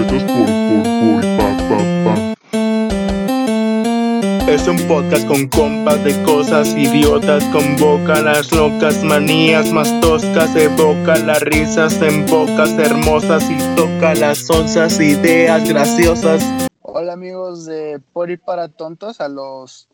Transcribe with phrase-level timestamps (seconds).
[0.00, 2.14] respetos por, por, por, pa, pa, pa.
[4.50, 11.16] Es un podcast con compas de cosas idiotas, convoca las locas manías más toscas, evoca
[11.18, 16.42] las risas en bocas hermosas y toca las onzas ideas graciosas.
[16.80, 19.88] Hola amigos de Por y para Tontos, a los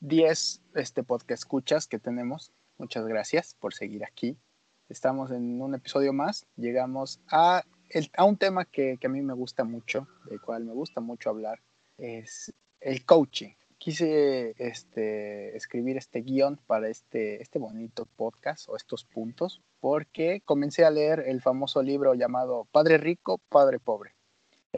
[0.00, 2.52] 10 este, podcast escuchas que tenemos.
[2.78, 4.36] Muchas gracias por seguir aquí.
[4.88, 6.46] Estamos en un episodio más.
[6.56, 7.64] Llegamos a,
[8.16, 11.30] a un tema que, que a mí me gusta mucho, del cual me gusta mucho
[11.30, 11.60] hablar,
[11.98, 13.50] es el coaching.
[13.78, 20.84] Quise este, escribir este guion para este, este bonito podcast o estos puntos porque comencé
[20.84, 24.16] a leer el famoso libro llamado Padre Rico, Padre Pobre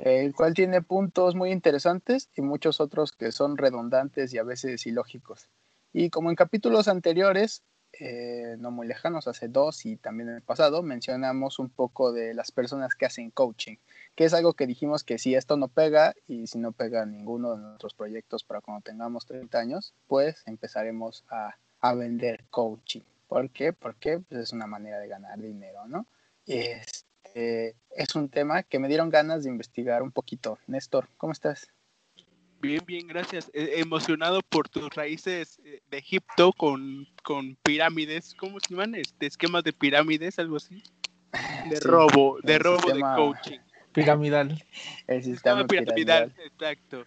[0.04, 4.86] el cual tiene puntos muy interesantes y muchos otros que son redundantes y a veces
[4.86, 5.48] ilógicos.
[5.92, 7.62] Y como en capítulos anteriores,
[8.00, 12.34] eh, no muy lejanos, hace dos y también en el pasado, mencionamos un poco de
[12.34, 13.76] las personas que hacen coaching,
[14.14, 17.56] que es algo que dijimos que si esto no pega y si no pega ninguno
[17.56, 23.02] de nuestros proyectos para cuando tengamos 30 años, pues empezaremos a, a vender coaching.
[23.26, 23.72] ¿Por qué?
[23.72, 26.06] Porque pues, es una manera de ganar dinero, ¿no?
[26.46, 30.58] Este, es un tema que me dieron ganas de investigar un poquito.
[30.66, 31.68] Néstor, ¿cómo estás?
[32.60, 33.50] Bien, bien, gracias.
[33.54, 38.94] Eh, emocionado por tus raíces eh, de Egipto con, con pirámides, ¿cómo se llaman?
[38.96, 40.82] Este, esquemas de pirámides, algo así.
[41.70, 43.58] De Sí, robo, de robo sistema- de coaching.
[43.92, 44.64] Piramidal.
[45.06, 46.34] El sistema Sistema piramidal, piramidal.
[46.46, 47.04] exacto.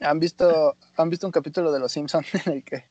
[0.00, 2.84] ¿Han visto, ¿Han visto un capítulo de Los Simpsons en el que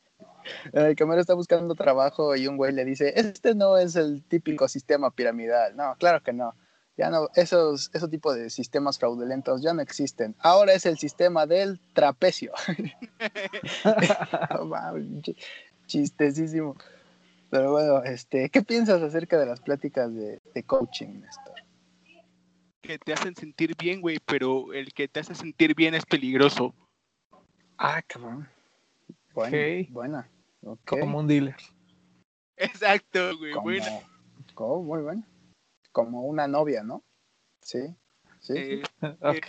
[0.73, 3.95] en el que Homero está buscando trabajo y un güey le dice, este no es
[3.95, 5.75] el típico sistema piramidal.
[5.75, 6.55] No, claro que no.
[6.99, 10.35] Ya no, esos, esos tipos de sistemas fraudulentos ya no existen.
[10.39, 12.51] Ahora es el sistema del trapecio.
[15.87, 16.75] Chistesísimo.
[17.49, 21.53] Pero bueno, este, ¿qué piensas acerca de las pláticas de, de coaching, Néstor?
[22.81, 26.75] Que te hacen sentir bien, güey, pero el que te hace sentir bien es peligroso.
[27.77, 28.49] Ah, cabrón.
[29.33, 29.89] Bueno, Ok.
[29.89, 30.29] buena.
[30.83, 31.55] Como un dealer.
[32.57, 33.87] Exacto, güey, como, buena.
[34.53, 35.23] como- muy bueno.
[35.91, 37.03] Como una novia, ¿no?
[37.61, 37.95] Sí.
[38.39, 38.53] Sí.
[39.01, 39.47] Eh, Ok.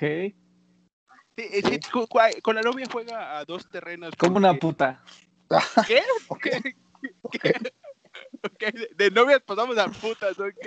[1.37, 4.15] sí, eh, sí, cu- cu- con la novia juega a dos terrenos.
[4.17, 5.03] Como una puta.
[5.87, 6.01] ¿Qué?
[6.29, 6.47] Ok,
[7.33, 7.53] ¿Qué?
[8.43, 10.67] Ok, de, de novias pasamos a putas, ok.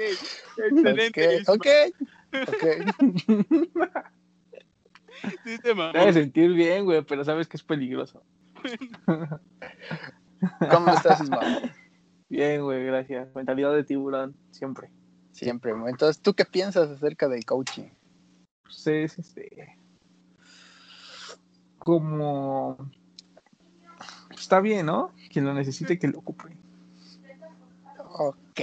[0.57, 1.41] Excelente.
[1.47, 2.47] ok, ok.
[2.47, 2.63] ok.
[5.43, 8.23] Sí, te hace sentir bien, güey, pero sabes que es peligroso.
[10.71, 11.71] ¿Cómo estás, Ismael?
[12.29, 13.33] Bien, güey, gracias.
[13.35, 14.89] Mentalidad de tiburón, siempre.
[15.33, 15.73] Siempre.
[15.87, 17.89] Entonces, ¿tú qué piensas acerca del coaching?
[18.61, 19.77] Pues es este.
[21.79, 22.77] Como.
[24.31, 25.11] Está bien, ¿no?
[25.31, 26.55] Quien lo necesite, que lo ocupe.
[28.11, 28.61] Ok.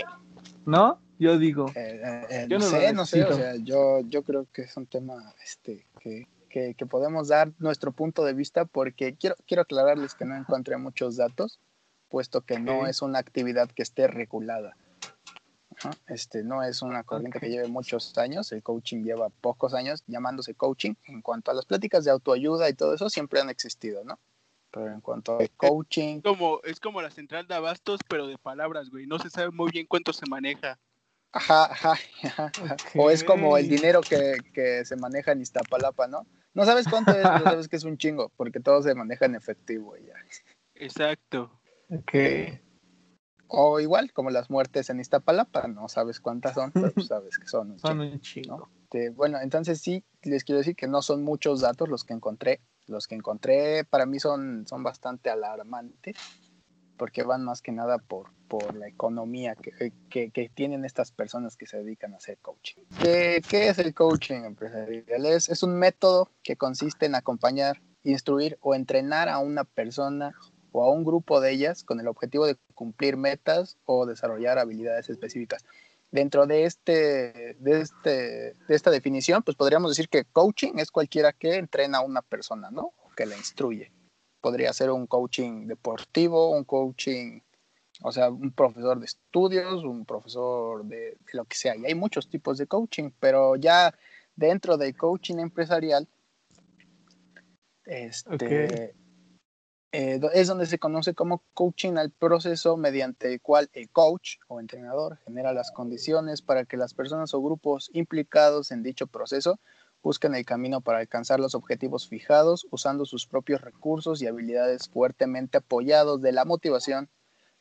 [0.64, 1.00] ¿No?
[1.18, 1.66] Yo digo.
[1.74, 3.24] Eh, eh, eh, Yo no, sé, no sé.
[3.24, 7.52] O sea, yo, yo creo que es un tema este, que, que, que podemos dar
[7.58, 11.60] nuestro punto de vista porque quiero, quiero aclararles que no encontré muchos datos,
[12.08, 14.76] puesto que no es una actividad que esté regulada.
[15.82, 17.44] Ajá, Este, no es una corriente Ok.
[17.44, 20.94] que lleve muchos años, el coaching lleva pocos años llamándose coaching.
[21.04, 24.18] En cuanto a las pláticas de autoayuda y todo eso, siempre han existido, ¿no?
[24.70, 28.90] Pero en cuanto al coaching, Como, es como la central de abastos, pero de palabras,
[28.90, 29.06] güey.
[29.06, 30.78] No se sabe muy bien cuánto se maneja.
[31.32, 32.76] Ajá, ajá, ajá, ajá.
[32.96, 36.26] O es como el dinero que, que se maneja en Iztapalapa, ¿no?
[36.52, 39.36] No sabes cuánto es, pero sabes que es un chingo, porque todo se maneja en
[39.36, 40.14] efectivo ya.
[40.74, 41.60] Exacto.
[41.88, 42.14] Ok.
[43.52, 47.48] O igual, como las muertes en Iztapalapa, no sabes cuántas son, pero pues sabes que
[47.48, 48.70] son un Son un chingo.
[48.84, 52.60] Este, bueno, entonces sí, les quiero decir que no son muchos datos los que encontré.
[52.86, 56.16] Los que encontré para mí son, son bastante alarmantes,
[56.96, 61.56] porque van más que nada por, por la economía que, que, que tienen estas personas
[61.56, 62.82] que se dedican a hacer coaching.
[63.00, 65.26] ¿Qué, qué es el coaching empresarial?
[65.26, 70.34] Es, es un método que consiste en acompañar, instruir o entrenar a una persona
[70.72, 75.08] o a un grupo de ellas con el objetivo de cumplir metas o desarrollar habilidades
[75.10, 75.64] específicas.
[76.10, 81.32] Dentro de, este, de, este, de esta definición, pues podríamos decir que coaching es cualquiera
[81.32, 82.92] que entrena a una persona, ¿no?
[83.04, 83.92] O que la instruye.
[84.40, 87.40] Podría ser un coaching deportivo, un coaching,
[88.02, 91.76] o sea, un profesor de estudios, un profesor de, lo que sea.
[91.76, 93.94] Y hay muchos tipos de coaching, pero ya
[94.34, 96.08] dentro del coaching empresarial,
[97.84, 98.94] este.
[99.92, 104.60] Eh, es donde se conoce como coaching al proceso mediante el cual el coach o
[104.60, 109.58] entrenador genera las condiciones para que las personas o grupos implicados en dicho proceso
[110.02, 115.58] busquen el camino para alcanzar los objetivos fijados usando sus propios recursos y habilidades fuertemente
[115.58, 117.10] apoyados de la motivación,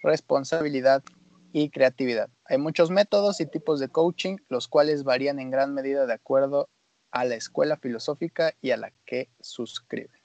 [0.03, 1.03] responsabilidad
[1.51, 2.29] y creatividad.
[2.45, 6.69] Hay muchos métodos y tipos de coaching, los cuales varían en gran medida de acuerdo
[7.11, 10.18] a la escuela filosófica y a la que suscriben.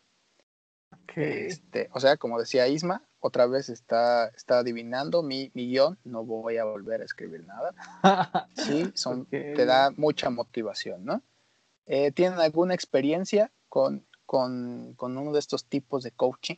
[1.17, 6.25] Este, o sea, como decía Isma, otra vez está, está adivinando mi, mi guion, no
[6.25, 7.75] voy a volver a escribir nada.
[8.55, 11.23] Sí, son, te da mucha motivación, ¿no?
[11.87, 16.57] Eh, ¿Tienen alguna experiencia con, con, con uno de estos tipos de coaching?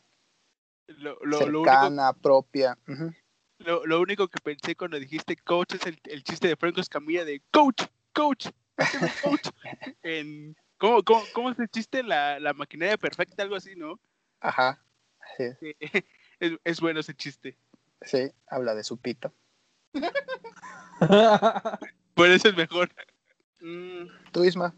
[0.87, 2.77] Lo, lo, lo único, cercana, propia.
[3.59, 7.25] Lo, lo único que pensé cuando dijiste coach es el, el chiste de Franco Escamilla
[7.25, 7.83] de coach,
[8.13, 8.47] coach,
[9.23, 9.49] coach.
[10.03, 12.03] en, ¿cómo, cómo, ¿Cómo es el chiste?
[12.03, 13.99] La, la maquinaria perfecta, algo así, ¿no?
[14.41, 14.83] Ajá.
[15.37, 15.75] Sí,
[16.39, 17.57] Es, es bueno ese chiste.
[18.01, 19.33] sí, habla de su pito.
[22.13, 22.89] Por eso es mejor.
[23.61, 24.75] Mm, ¿Tú, Isma?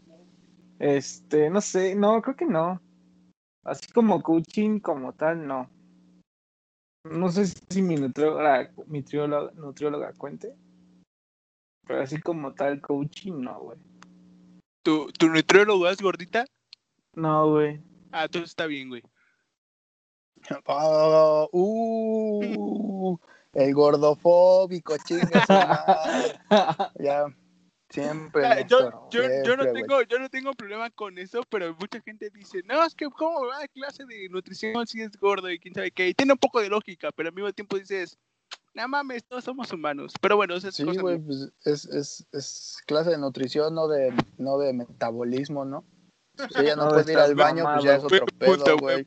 [0.78, 2.80] Este, no sé, no, creo que no.
[3.64, 5.70] Así como coaching como tal, no.
[7.04, 10.54] No sé si mi nutrióloga, mi trióloga- nutrióloga cuente.
[11.86, 13.78] Pero así como tal, coaching, no, güey.
[14.82, 16.46] ¿Tu, ¿Tu nutriólogo es gordita?
[17.14, 17.82] No, güey.
[18.12, 19.02] Ah, entonces está bien, güey.
[20.66, 23.18] Oh, uh,
[23.52, 26.40] el gordofóbico, chinga su madre.
[26.98, 27.26] Ya,
[27.88, 28.46] siempre.
[28.46, 32.30] Ah, yo, yo, yo no tengo, yo no tengo problema con eso, pero mucha gente
[32.30, 35.74] dice, no, es que cómo va a clase de nutrición si es gordo y quién
[35.74, 36.08] sabe qué.
[36.08, 38.16] Y tiene un poco de lógica, pero al mismo tiempo dices,
[38.74, 40.14] no mames, todos somos humanos.
[40.20, 41.20] Pero bueno, esa es Sí, cosa pues
[41.64, 45.84] es, es, es clase de nutrición, no de, no de metabolismo, ¿no?
[46.54, 49.06] Si ella no, No de puede ir al baño, pues ya es otro pedo, güey.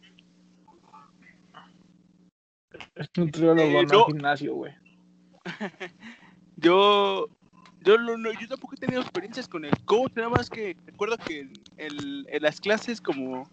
[3.16, 4.06] Nutriólogo, Eh, no, no.
[4.06, 4.74] gimnasio, güey.
[6.57, 7.28] Yo,
[7.81, 11.18] yo, no, no, yo tampoco he tenido experiencias con el coach, nada más que recuerdo
[11.18, 13.50] que en, el- en las clases como,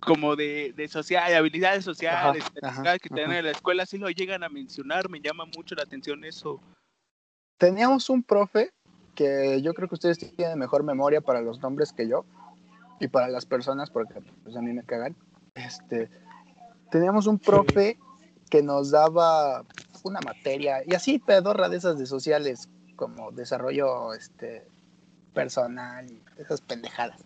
[0.00, 3.38] como de, de social, de habilidades sociales, Ajá, que ajá.
[3.38, 6.58] en la escuela, sí lo llegan a mencionar, me llama mucho la atención eso.
[7.58, 8.70] Teníamos un profe
[9.14, 12.24] que yo creo que ustedes tienen mejor memoria para los nombres que yo
[12.98, 15.14] y para las personas, porque pues a mí me cagan.
[15.54, 16.10] Este,
[16.90, 17.98] teníamos un profe
[18.50, 19.64] que nos daba
[20.02, 24.66] una materia y así pedorra de esas de sociales, como desarrollo este,
[25.32, 27.20] personal y esas pendejadas.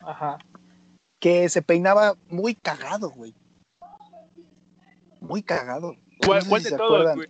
[0.00, 0.38] Ajá.
[1.18, 3.34] que se peinaba muy cagado, güey.
[5.20, 5.96] Muy cagado.
[6.24, 7.16] ¿Cuál, No sé cuál si de se todos, acuerdan.
[7.16, 7.28] güey?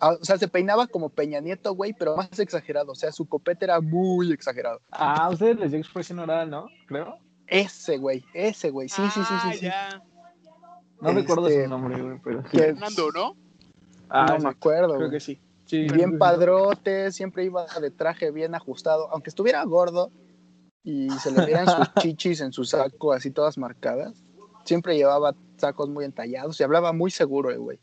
[0.00, 2.92] Ah, O sea, se peinaba como Peña Nieto, güey, pero más exagerado.
[2.92, 4.80] O sea, su copete era muy exagerado.
[4.92, 6.68] Ah, ustedes les dio expresión oral, ¿no?
[6.86, 7.18] Creo.
[7.48, 8.88] Ese, güey, ese, güey.
[8.88, 9.64] Sí, sí, sí, Ah, sí, sí.
[9.66, 10.02] ya.
[11.00, 13.36] No Este, recuerdo su nombre, güey, pero Fernando, ¿no?
[14.08, 15.40] Ah, no me acuerdo, Creo que sí.
[15.64, 19.08] Sí, Bien padrote, siempre iba de traje bien ajustado.
[19.12, 20.10] Aunque estuviera gordo
[20.82, 24.24] y se le vieran sus chichis en su saco así todas marcadas,
[24.64, 27.78] siempre llevaba sacos muy entallados y hablaba muy seguro, eh, güey.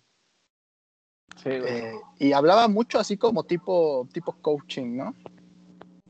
[1.37, 1.77] Sí, güey.
[1.77, 5.15] Eh, y hablaba mucho así como tipo, tipo coaching, ¿no?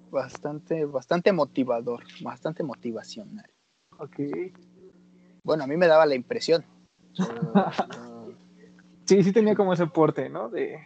[0.09, 3.49] Bastante, bastante motivador, bastante motivacional.
[3.99, 4.19] Ok.
[5.43, 6.65] Bueno, a mí me daba la impresión.
[7.19, 8.31] Uh,
[9.05, 10.49] Sí, sí tenía como ese porte, ¿no?
[10.49, 10.85] De,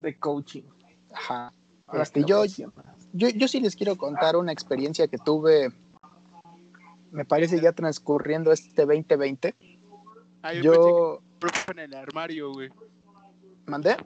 [0.00, 0.64] de coaching.
[1.14, 1.50] ajá.
[1.94, 2.44] Este, yo,
[3.12, 5.70] yo, yo sí les quiero contar una experiencia que tuve,
[7.10, 9.54] me parece ya transcurriendo este 2020.
[10.42, 12.68] Ah, yo, pensé que Yo el profe en el armario, güey.
[13.66, 13.96] mandé.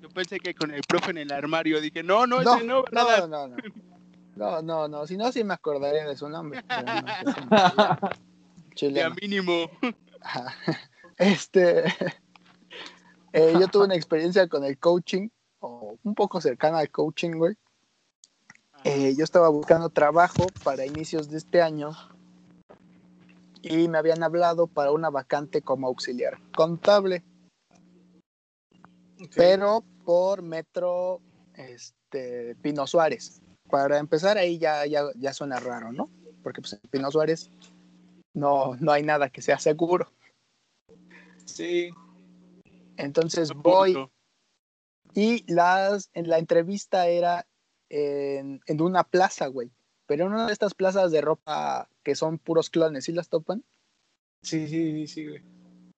[0.00, 2.84] Yo pensé que con el profe en el armario dije, no, no, No, ese no,
[2.92, 3.28] no, ¿verdad?
[3.28, 3.56] no, no.
[4.36, 5.06] No, no, no.
[5.06, 6.62] Si no, sí me acordaría de su nombre.
[6.68, 7.98] pero no,
[8.82, 8.96] no.
[8.96, 9.70] Ya mínimo.
[10.20, 10.54] Ajá.
[11.18, 11.84] Este,
[13.32, 15.30] eh, yo tuve una experiencia con el coaching,
[15.60, 17.56] o un poco cercana al coaching, güey.
[18.84, 21.92] Eh, yo estaba buscando trabajo para inicios de este año
[23.62, 27.24] y me habían hablado para una vacante como auxiliar contable,
[29.34, 31.20] pero por Metro
[31.54, 33.40] este, Pino Suárez.
[33.68, 36.08] Para empezar ahí ya, ya, ya suena raro, ¿no?
[36.44, 37.50] Porque pues, Pino Suárez
[38.36, 40.12] no, no hay nada que sea seguro.
[41.46, 41.90] Sí.
[42.96, 43.96] Entonces voy
[45.14, 47.46] y las, en la entrevista era
[47.88, 49.70] en, en una plaza, güey.
[50.06, 53.64] Pero en una de estas plazas de ropa que son puros clones, ¿sí las topan?
[54.42, 55.42] Sí, sí, sí, sí, güey.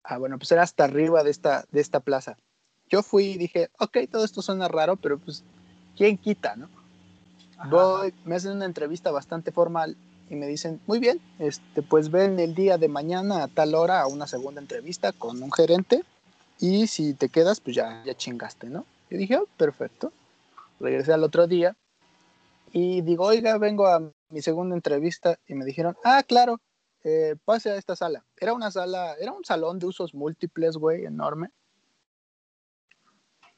[0.04, 2.38] Ah, bueno, pues era hasta arriba de esta, de esta plaza.
[2.88, 5.44] Yo fui y dije, ok, todo esto suena raro, pero pues,
[5.96, 6.70] ¿quién quita, no?
[7.58, 7.68] Ajá.
[7.68, 9.96] Voy, me hacen una entrevista bastante formal
[10.30, 14.00] y me dicen, muy bien, este, pues ven el día de mañana a tal hora
[14.00, 16.04] a una segunda entrevista con un gerente
[16.58, 18.84] y si te quedas, pues ya, ya chingaste, ¿no?
[19.10, 20.12] Yo dije, "Oh, perfecto.
[20.80, 21.76] Regresé al otro día
[22.72, 26.60] y digo, oiga, vengo a mi segunda entrevista y me dijeron, ah, claro,
[27.04, 28.24] eh, pase a esta sala.
[28.36, 31.50] Era una sala, era un salón de usos múltiples, güey, enorme.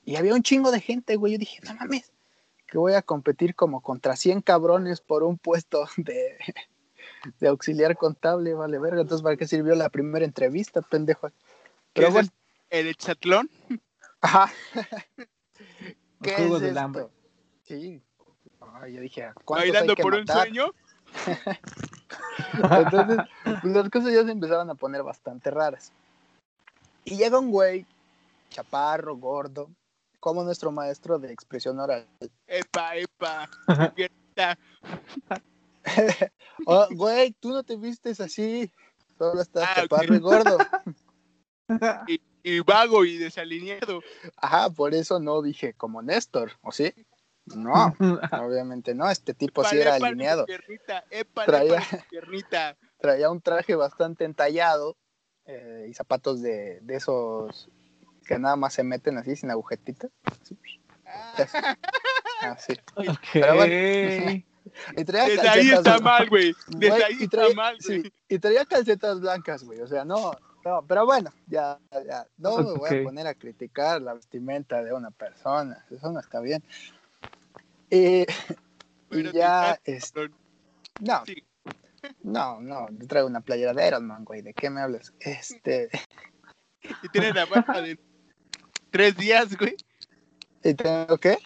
[0.04, 1.32] Y había un chingo de gente, güey.
[1.32, 2.12] Yo dije, no mames,
[2.70, 6.38] que voy a competir como contra 100 cabrones por un puesto de,
[7.40, 9.02] de auxiliar contable, vale verga.
[9.02, 11.28] Entonces, ¿para qué sirvió la primera entrevista, pendejo?
[11.28, 11.34] ¿Qué
[11.94, 12.28] Pero es bueno,
[12.70, 13.50] el hexatlón?
[14.20, 14.52] ajá.
[16.22, 16.80] ¿Qué es del esto?
[16.80, 17.06] Hambre.
[17.64, 18.02] Sí.
[18.74, 20.66] Ay, yo dije, ¿cuántos Bailando hay que por un sueño.
[22.52, 25.92] Entonces, pues, las cosas ya se empezaron a poner bastante raras.
[27.04, 27.86] Y llega un güey,
[28.50, 29.70] chaparro, gordo,
[30.20, 32.06] como nuestro maestro de expresión oral.
[32.46, 33.48] Epa, epa.
[33.94, 34.58] Piernita.
[36.66, 38.70] Oh, güey, tú no te vistes así,
[39.18, 40.58] solo estás Ah, chaparro y gordo.
[42.06, 44.02] y, y vago y desalineado.
[44.36, 46.92] Ajá, por eso no dije como Néstor, ¿o sí?
[47.46, 47.94] No,
[48.44, 50.44] obviamente no, este tipo sí era alineado.
[50.44, 52.76] Piernita, épale, Traía- épale, piernita.
[52.98, 54.96] Traía un traje bastante entallado
[55.46, 57.70] eh, y zapatos de, de esos
[58.30, 60.06] que nada más se meten así sin agujetita.
[60.24, 60.56] Así,
[61.04, 61.34] Ah,
[62.56, 62.74] así.
[62.94, 63.18] Ok.
[63.32, 63.64] Pero
[64.96, 66.54] Y traía Desde ahí calcetas está mal, güey.
[66.68, 68.02] Desde ahí y está traía- mal, güey.
[68.02, 69.80] sí, y traía calcetas blancas, güey.
[69.80, 70.30] O sea, no,
[70.64, 72.24] no, pero bueno, ya, ya.
[72.38, 75.84] No me voy a poner a criticar la vestimenta de una persona.
[75.90, 76.62] Eso no está bien.
[77.90, 78.24] Y,
[79.10, 80.12] y ya, es,
[81.00, 81.42] no, Sí.
[82.22, 84.42] no, no, yo traigo una playera de Iron Man, güey.
[84.42, 85.12] ¿De qué me hablas?
[85.18, 85.90] Este,
[87.02, 87.98] Y tienes la barba de
[88.90, 89.76] tres días, güey.
[90.62, 91.38] ¿y tengo qué?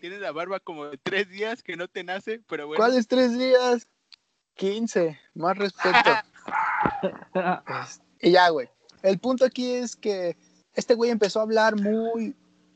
[0.00, 2.78] Tienes la barba como de tres días que no te nace, pero bueno.
[2.78, 3.86] ¿Cuáles tres días?
[4.56, 6.10] 15, más respeto.
[7.82, 8.68] Es- Y ya, güey.
[9.02, 10.36] El punto aquí es que
[10.74, 12.34] este güey empezó a hablar muy,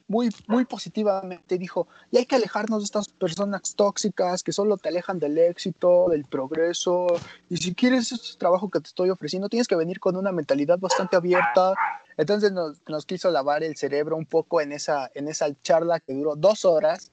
[0.08, 1.58] muy, muy positivamente.
[1.58, 6.08] Dijo, y hay que alejarnos de estas personas tóxicas que solo te alejan del éxito,
[6.08, 7.06] del progreso.
[7.48, 10.78] Y si quieres este trabajo que te estoy ofreciendo, tienes que venir con una mentalidad
[10.78, 11.74] bastante abierta.
[12.16, 16.14] Entonces nos, nos quiso lavar el cerebro un poco en esa, en esa charla que
[16.14, 17.12] duró dos horas,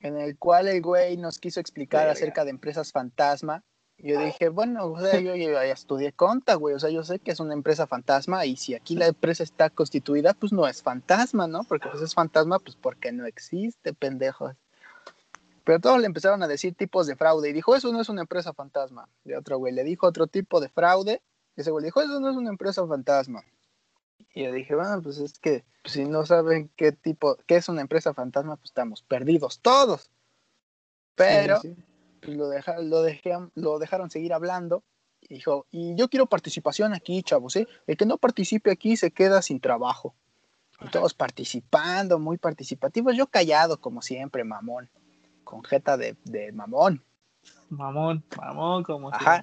[0.00, 3.62] en el cual el güey nos quiso explicar acerca de empresas fantasma.
[3.98, 7.30] Yo dije, bueno, o sea, yo, ya estudié conta, güey, o sea, yo sé que
[7.30, 11.46] es una empresa fantasma y si aquí la empresa está constituida, pues no es fantasma,
[11.46, 11.64] ¿no?
[11.64, 14.54] Porque pues es fantasma, pues porque no existe, pendejos.
[15.64, 18.20] Pero todos le empezaron a decir tipos de fraude y dijo, eso no es una
[18.20, 19.08] empresa fantasma.
[19.24, 21.22] Y otro güey le dijo otro tipo de fraude
[21.56, 23.44] y ese güey le dijo, eso no es una empresa fantasma.
[24.34, 27.68] Y yo dije, bueno, pues es que pues, si no saben qué tipo, qué es
[27.70, 30.10] una empresa fantasma, pues estamos perdidos todos.
[31.14, 31.82] Pero Sí, sí.
[32.26, 34.82] Lo, deja- lo, dejé- lo dejaron seguir hablando.
[35.28, 37.66] Y dijo, y yo quiero participación aquí, chavos, ¿eh?
[37.86, 40.14] El que no participe aquí se queda sin trabajo.
[40.80, 43.16] Y todos participando, muy participativos.
[43.16, 44.90] Yo callado, como siempre, mamón.
[45.42, 47.02] Con jeta de, de mamón.
[47.70, 49.40] Mamón, mamón, como Ajá.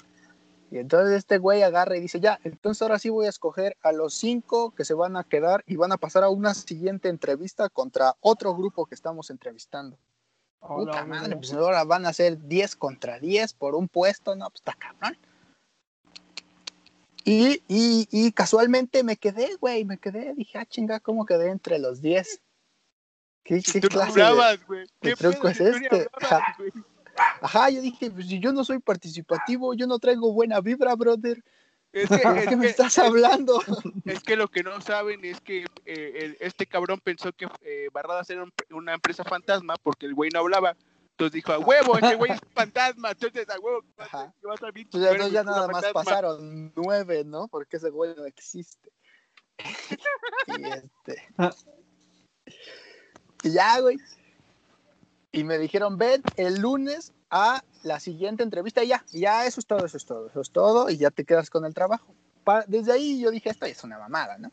[0.72, 3.92] Y entonces este güey agarra y dice, ya, entonces ahora sí voy a escoger a
[3.92, 7.70] los cinco que se van a quedar y van a pasar a una siguiente entrevista
[7.70, 9.98] contra otro grupo que estamos entrevistando.
[10.68, 14.62] Puta madre, pues ahora van a ser 10 contra 10 por un puesto, no, pues
[14.62, 15.18] está cabrón.
[17.26, 21.80] Y, y, y casualmente me quedé, güey, me quedé, dije, ah, chinga, ¿cómo quedé entre
[21.80, 22.42] los 10?
[23.44, 24.86] ¿Qué, qué tú clase de- hablabas, güey.
[25.02, 26.10] qué ¿Qué truco es este?
[26.20, 26.44] hablabas?
[27.42, 31.44] Ajá, yo dije, pues si yo no soy participativo, yo no traigo buena vibra, brother.
[31.94, 33.62] Es que, ¿De es qué me estás hablando?
[34.06, 37.88] Es que lo que no saben es que eh, el- este cabrón pensó que eh,
[37.94, 40.76] Barradas era un- una empresa fantasma porque el güey no hablaba.
[41.12, 43.12] Entonces dijo, a huevo, ese güey es fantasma.
[43.12, 44.24] Entonces, a huevo, Ajá.
[44.24, 47.48] ser- que va a bien Pues ya, no, ya nada más pasaron nueve, ¿no?
[47.48, 48.92] Porque ese güey no existe.
[50.48, 51.28] y este.
[53.44, 53.98] Y ya, güey.
[55.36, 59.66] Y me dijeron, ven el lunes a la siguiente entrevista y ya, ya, eso es
[59.66, 62.14] todo, eso es todo, eso es todo, y ya te quedas con el trabajo.
[62.44, 64.52] Pa- desde ahí yo dije, esto es una mamada, ¿no?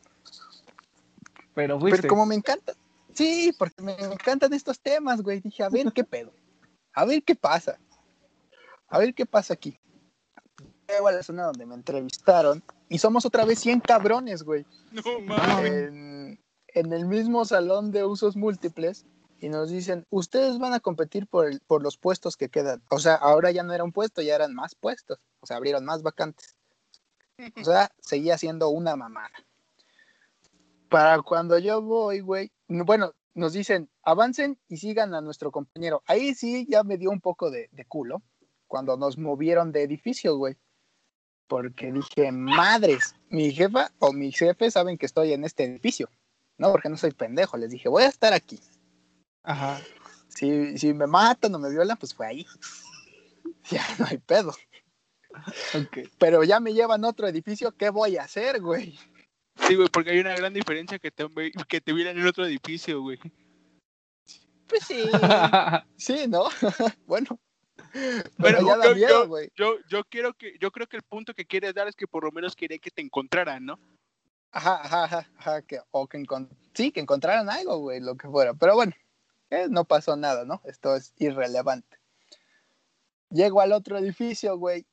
[1.53, 2.01] Pero fuiste.
[2.01, 2.73] Pero como me encanta,
[3.13, 6.33] sí, porque me encantan estos temas, güey, dije, a ver qué pedo,
[6.93, 7.77] a ver qué pasa,
[8.87, 9.77] a ver qué pasa aquí.
[10.87, 15.01] Llego a la zona donde me entrevistaron y somos otra vez 100 cabrones, güey, No
[15.27, 15.71] mames.
[15.71, 19.05] en, en el mismo salón de usos múltiples
[19.41, 22.81] y nos dicen, ustedes van a competir por, el- por los puestos que quedan.
[22.89, 25.83] O sea, ahora ya no era un puesto, ya eran más puestos, o sea, abrieron
[25.83, 26.55] más vacantes.
[27.59, 29.33] O sea, seguía siendo una mamada.
[30.89, 36.03] Para cuando yo voy, güey, no- bueno, nos dicen, avancen y sigan a nuestro compañero.
[36.05, 38.21] Ahí sí ya me dio un poco de, de culo
[38.67, 40.55] cuando nos movieron de edificio, güey.
[41.47, 46.09] Porque dije, madres, mi jefa o mi jefe saben que estoy en este edificio.
[46.57, 47.57] No, porque no soy pendejo.
[47.57, 48.59] Les dije, voy a estar aquí.
[49.43, 49.81] Ajá.
[50.27, 52.45] Si, si me matan o me violan, pues fue ahí.
[53.69, 54.53] Ya no hay pedo.
[55.75, 55.99] Ok.
[56.17, 58.97] Pero ya me llevan a otro edificio, ¿qué voy a hacer, güey?
[59.67, 61.25] Sí, güey, porque hay una gran diferencia que te,
[61.69, 63.19] que te vieran en otro edificio, güey.
[64.67, 65.03] Pues sí,
[65.97, 66.45] sí, ¿no?
[67.05, 67.39] bueno.
[67.93, 69.49] Pero Pero ya da yo- miedo, yo- güey.
[69.55, 72.23] Yo, yo quiero que, yo creo que el punto que quieres dar es que por
[72.23, 73.79] lo menos quería que te encontraran, ¿no?
[74.51, 78.27] Ajá, ajá, ajá, ajá, que, o que encon- sí, que encontraran algo, güey, lo que
[78.27, 78.53] fuera.
[78.55, 78.91] Pero bueno,
[79.51, 80.61] eh, no pasó nada, ¿no?
[80.65, 81.99] Esto es irrelevante.
[83.29, 84.85] Llego al otro edificio, güey,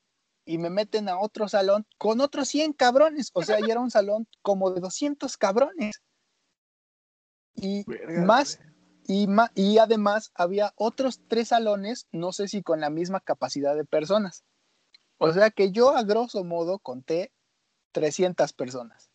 [0.45, 3.31] y me meten a otro salón con otros 100 cabrones.
[3.35, 6.03] O sea, ya era un salón como de 200 cabrones.
[7.55, 8.61] Y Verga, más,
[9.07, 13.75] y, ma- y además había otros tres salones, no sé si con la misma capacidad
[13.75, 14.45] de personas.
[15.19, 17.33] O sea que yo a grosso modo conté
[17.93, 19.11] 300 personas.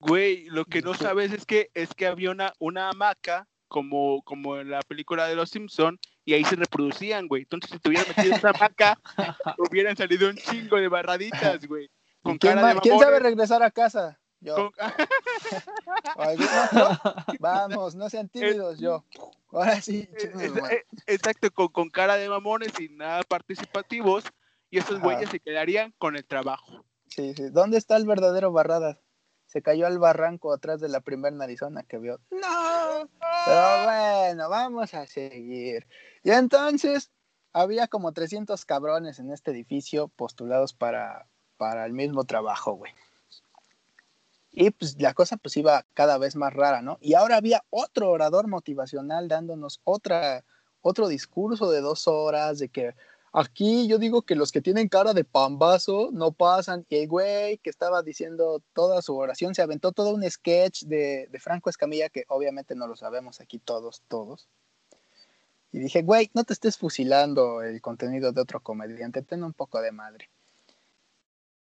[0.00, 4.56] Güey, lo que no sabes es que es que había una, una hamaca como, como
[4.58, 7.42] en la película de los Simpson y ahí se reproducían, güey.
[7.42, 8.98] Entonces si te hubieras metido esa hamaca,
[9.58, 11.90] hubieran salido un chingo de barraditas, güey.
[12.22, 14.18] Con ¿Quién, cara de quién sabe regresar a casa?
[14.40, 14.54] Yo.
[14.54, 14.72] con-
[16.16, 16.98] ¿O ¿Algún otro?
[17.40, 19.04] Vamos, no sean tímidos, yo.
[19.50, 20.76] Ahora sí, Es- madre.
[20.76, 24.24] eh, Exacto, con, con cara de mamones y nada participativos.
[24.70, 26.84] Y esos güeyes se quedarían con el trabajo.
[27.06, 27.44] Sí, sí.
[27.50, 28.98] ¿Dónde está el verdadero Barradas?
[29.48, 32.20] Se cayó al barranco atrás de la primer narizona que vio.
[32.30, 33.08] No.
[33.44, 35.86] Pero bueno, vamos a seguir.
[36.22, 37.10] Y entonces
[37.52, 41.26] había como 300 cabrones en este edificio postulados para,
[41.56, 42.92] para el mismo trabajo, güey.
[44.52, 46.98] Y pues la cosa pues iba cada vez más rara, ¿no?
[47.00, 50.44] Y ahora había otro orador motivacional dándonos otra,
[50.80, 52.94] otro discurso de dos horas de que
[53.38, 56.84] aquí yo digo que los que tienen cara de pambazo no pasan.
[56.88, 61.28] Y el güey que estaba diciendo toda su oración se aventó todo un sketch de,
[61.30, 64.48] de Franco Escamilla que obviamente no lo sabemos aquí todos, todos.
[65.72, 69.80] Y dije, güey, no te estés fusilando el contenido de otro comediante, ten un poco
[69.80, 70.30] de madre.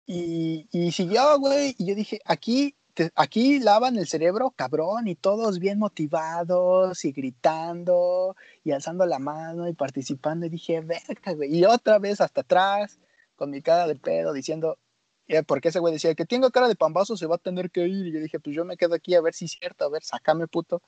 [0.07, 5.15] Y, y siguió, güey, y yo dije, aquí, te- aquí lavan el cerebro, cabrón, y
[5.15, 10.45] todos bien motivados y gritando y alzando la mano y participando.
[10.47, 11.57] Y dije, verga, güey.
[11.57, 12.99] Y otra vez hasta atrás,
[13.37, 14.77] con mi cara de pedo, diciendo,
[15.29, 17.87] eh, porque ese güey decía, que tengo cara de pambazo, se va a tener que
[17.89, 18.07] ir.
[18.07, 20.03] Y yo dije, pues yo me quedo aquí a ver si es cierto, a ver,
[20.05, 20.83] sácame, puto.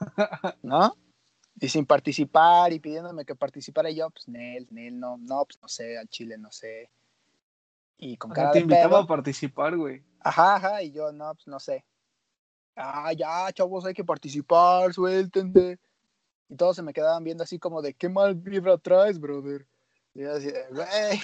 [0.62, 0.96] ¿No?
[1.60, 5.58] Y sin participar y pidiéndome que participara y yo, pues, Nel, Nel, no, no, pues
[5.60, 6.88] no sé, al chile no sé.
[7.96, 9.02] Y con O sea, cara te de invitaba pedo.
[9.02, 10.04] a participar, güey.
[10.20, 11.84] Ajá, ajá, y yo, no, pues no sé.
[12.76, 15.78] Ah, ya, chavos, hay que participar, suéltense.
[16.48, 19.66] Y todos se me quedaban viendo así como de, qué mal vibra traes, brother.
[20.14, 21.20] Y yo así, güey,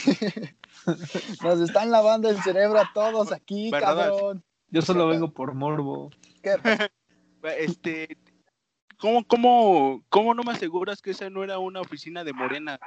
[1.42, 4.10] nos están lavando el cerebro a todos aquí, ¿Verdad?
[4.10, 4.44] cabrón.
[4.68, 6.10] Yo solo vengo por morbo.
[6.42, 6.56] ¿Qué?
[7.58, 8.16] Este,
[8.98, 12.80] ¿cómo, cómo, ¿cómo no me aseguras que esa no era una oficina de Morena?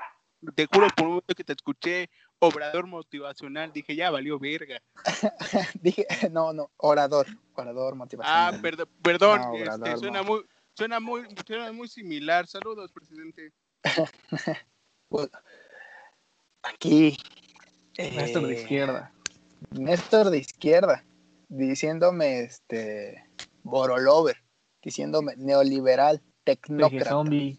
[0.56, 4.82] Te juro por un momento que te escuché obrador motivacional, dije, ya valió verga.
[5.82, 8.62] Dije, no, no, orador, orador Ah, motivacional.
[8.62, 10.26] perdón, perdón, No, este, suena no.
[10.26, 12.48] muy, suena muy, suena muy similar.
[12.48, 13.52] Saludos, presidente.
[15.10, 15.30] Pues,
[16.64, 17.18] aquí.
[17.98, 19.14] Néstor de eh, izquierda.
[19.72, 21.06] Néstor de izquierda,
[21.48, 23.24] diciéndome este
[23.64, 24.36] Borolover,
[24.84, 27.10] diciéndome neoliberal, tecnócrata.
[27.10, 27.58] zombie.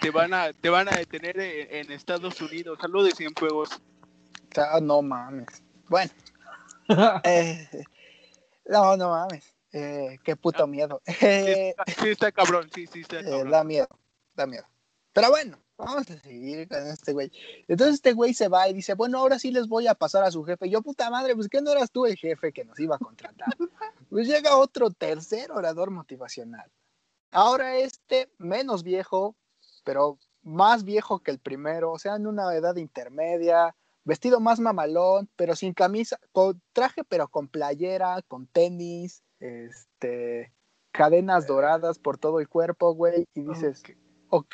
[0.00, 2.78] Te van a, te van a detener en, en Estados Unidos.
[2.80, 3.68] Saludos, Cienfuegos.
[4.54, 5.62] Sea, no mames.
[5.88, 6.10] Bueno,
[7.24, 7.68] eh,
[8.66, 9.54] no, no mames.
[9.72, 11.00] Eh, qué puto miedo.
[11.06, 13.50] Sí Eh, está, sí está cabrón, sí, sí está eh, cabrón.
[13.50, 13.88] da miedo,
[14.34, 14.64] da miedo.
[15.12, 17.32] Pero bueno, vamos a seguir con este güey.
[17.68, 20.30] Entonces este güey se va y dice, bueno, ahora sí les voy a pasar a
[20.30, 20.66] su jefe.
[20.66, 22.98] Y yo, puta madre, pues que no eras tú el jefe que nos iba a
[22.98, 23.48] contratar.
[24.10, 26.70] pues llega otro tercer orador motivacional.
[27.32, 29.36] Ahora este, menos viejo,
[29.84, 35.28] pero más viejo que el primero, o sea, en una edad intermedia, vestido más mamalón,
[35.36, 40.52] pero sin camisa, con traje pero con playera, con tenis, este,
[40.92, 43.82] cadenas doradas por todo el cuerpo, güey, y dices,
[44.28, 44.50] ok,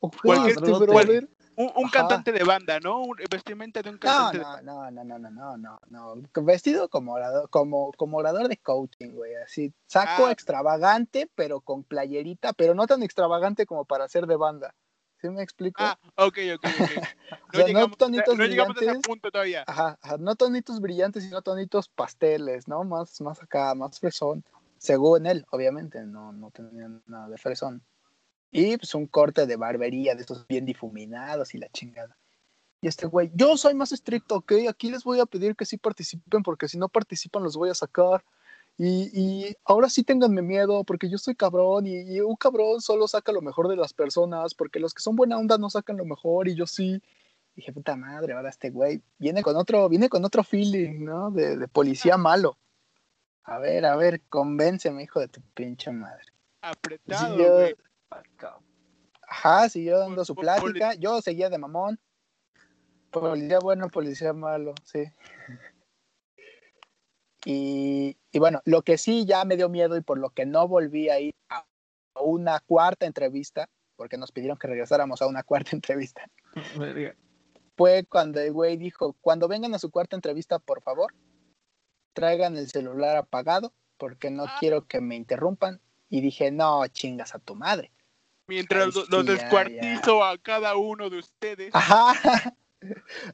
[0.00, 1.28] ok, Cualquier- este cual- brother.
[1.56, 3.00] Un, cantante de banda, ¿no?
[3.02, 6.22] Un vestimenta de un No, cantante de no, no, no, no, no, no, no, no,
[6.42, 10.32] vestido como orador, como, como orador de coaching, güey, así, saco Ah.
[10.32, 14.74] extravagante, pero con playerita, pero no tan extravagante como para ser de banda,
[15.24, 15.82] ¿sí me explico?
[15.82, 16.90] Ah, ok, ok, ok.
[17.54, 19.06] O No, no tonitos no llegamos a ese brillantes.
[19.06, 19.64] punto todavía.
[19.66, 22.84] Ajá, ajá, no tonitos brillantes, sino tonitos pasteles, ¿no?
[22.84, 24.44] Más, más acá, más fresón.
[24.78, 27.82] Según él, obviamente, no, no tenía nada de fresón.
[28.52, 32.18] Y pues un corte de barbería de estos bien difuminados y la chingada.
[32.82, 35.78] Y este güey, yo soy más estricto, ok, aquí les voy a pedir que sí
[35.78, 38.24] participen porque si no participan los voy a sacar.
[38.76, 43.06] Y, y ahora sí ténganme miedo porque yo soy cabrón y, y un cabrón solo
[43.06, 46.04] saca lo mejor de las personas porque los que son buena onda no sacan lo
[46.04, 47.00] mejor y yo sí.
[47.54, 51.30] Dije, puta madre, ahora este güey viene con otro, viene con otro feeling, ¿no?
[51.30, 52.58] De, de policía malo.
[53.44, 56.24] A ver, a ver, convénceme, hijo de tu pinche madre.
[56.60, 57.76] Apretado, yo- güey.
[59.28, 60.94] Ajá, siguió dando su plática.
[60.94, 62.00] Yo seguía de mamón.
[63.10, 65.04] Policía bueno, policía malo, sí.
[67.44, 70.66] Y, y bueno, lo que sí ya me dio miedo y por lo que no
[70.66, 71.64] volví a ir a
[72.20, 76.22] una cuarta entrevista, porque nos pidieron que regresáramos a una cuarta entrevista,
[77.76, 81.12] fue cuando el güey dijo, cuando vengan a su cuarta entrevista, por favor,
[82.12, 84.56] traigan el celular apagado, porque no Ah.
[84.60, 85.80] quiero que me interrumpan.
[86.08, 87.90] Y dije, no, chingas a tu madre.
[88.46, 91.74] Mientras Ay, lo- los sí, ya, descuartizo a cada uno de ustedes.
[91.74, 92.12] Ajá.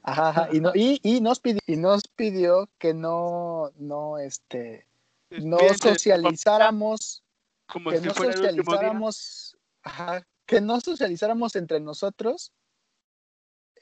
[0.03, 0.49] Ajá, ajá.
[0.51, 4.87] Y, no- y, y nos pidió, y nos pidió que no, no, este,
[5.29, 7.23] no su socializáramos,
[7.67, 12.53] Como que si no fuera socializáramos, ajá, que no socializáramos entre nosotros,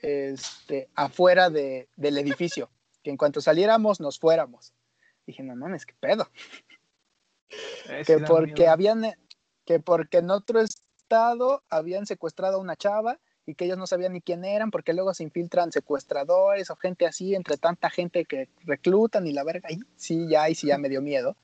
[0.01, 2.69] este, afuera de, del edificio,
[3.03, 4.73] que en cuanto saliéramos nos fuéramos.
[5.25, 6.29] Dije, no mames, qué pedo.
[7.87, 8.71] Eh, que porque miedo.
[8.71, 9.15] habían
[9.65, 14.13] que porque en otro estado habían secuestrado a una chava y que ellos no sabían
[14.13, 18.47] ni quién eran porque luego se infiltran secuestradores o gente así entre tanta gente que
[18.63, 21.35] reclutan y la verga y sí ya ahí sí ya me dio miedo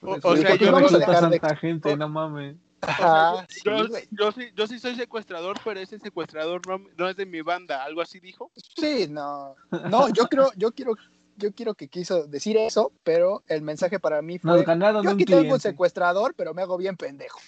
[0.00, 2.08] O, Pues, o ¿por sea, qué yo, vamos a dejar de- tanta gente, o- no
[2.10, 2.56] mames.
[2.82, 4.04] o sea, Ajá, sí, yo, güey.
[4.10, 7.82] yo sí, yo sí soy secuestrador, pero ese secuestrador no, no es de mi banda,
[7.82, 8.50] algo así dijo.
[8.76, 9.54] sí no
[9.88, 10.94] no yo creo yo quiero
[11.36, 15.10] yo quiero que quiso decir eso pero el mensaje para mí Nos fue ganaron yo
[15.10, 17.40] un aquí tengo un secuestrador pero me hago bien pendejo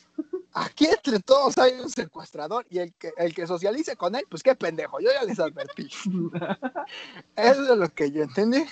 [0.57, 4.43] aquí entre todos hay un secuestrador y el que el que socialice con él pues
[4.43, 5.89] qué pendejo yo ya les advertí
[7.37, 8.65] eso es lo que yo entendí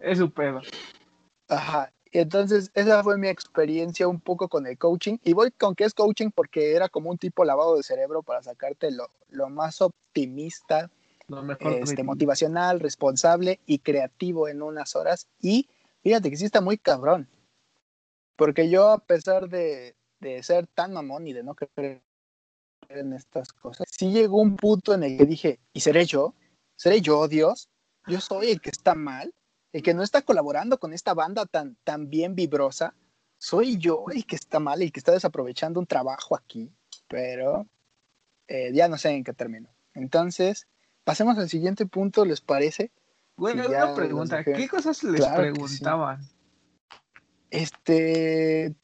[0.00, 0.60] es su pedo.
[1.48, 1.92] Ajá.
[2.12, 5.18] Y entonces esa fue mi experiencia un poco con el coaching.
[5.22, 8.42] Y voy con que es coaching porque era como un tipo lavado de cerebro para
[8.42, 10.90] sacarte lo, lo más optimista,
[11.28, 12.02] Lo mejor este, ti.
[12.02, 15.28] motivacional, responsable y creativo en unas horas.
[15.40, 15.68] Y
[16.02, 17.28] fíjate que sí está muy cabrón.
[18.36, 22.02] Porque yo, a pesar de, de ser tan mamón y de no creer
[22.88, 26.34] en estas cosas, sí llegó un punto en el que dije, ¿y seré yo?
[26.76, 27.70] ¿Seré yo, Dios?
[28.06, 29.34] ¿Yo soy el que está mal?
[29.72, 32.94] ¿El que no está colaborando con esta banda tan, tan bien vibrosa?
[33.38, 36.72] ¿Soy yo el que está mal, el que está desaprovechando un trabajo aquí?
[37.08, 37.66] Pero
[38.48, 39.68] eh, ya no sé en qué termino.
[39.94, 40.66] Entonces,
[41.04, 42.92] pasemos al siguiente punto, ¿les parece?
[43.38, 44.44] Ya una pregunta.
[44.44, 45.52] ¿Qué cosas les Claro que sí.
[45.52, 46.20] preguntaban?
[47.50, 48.74] Este,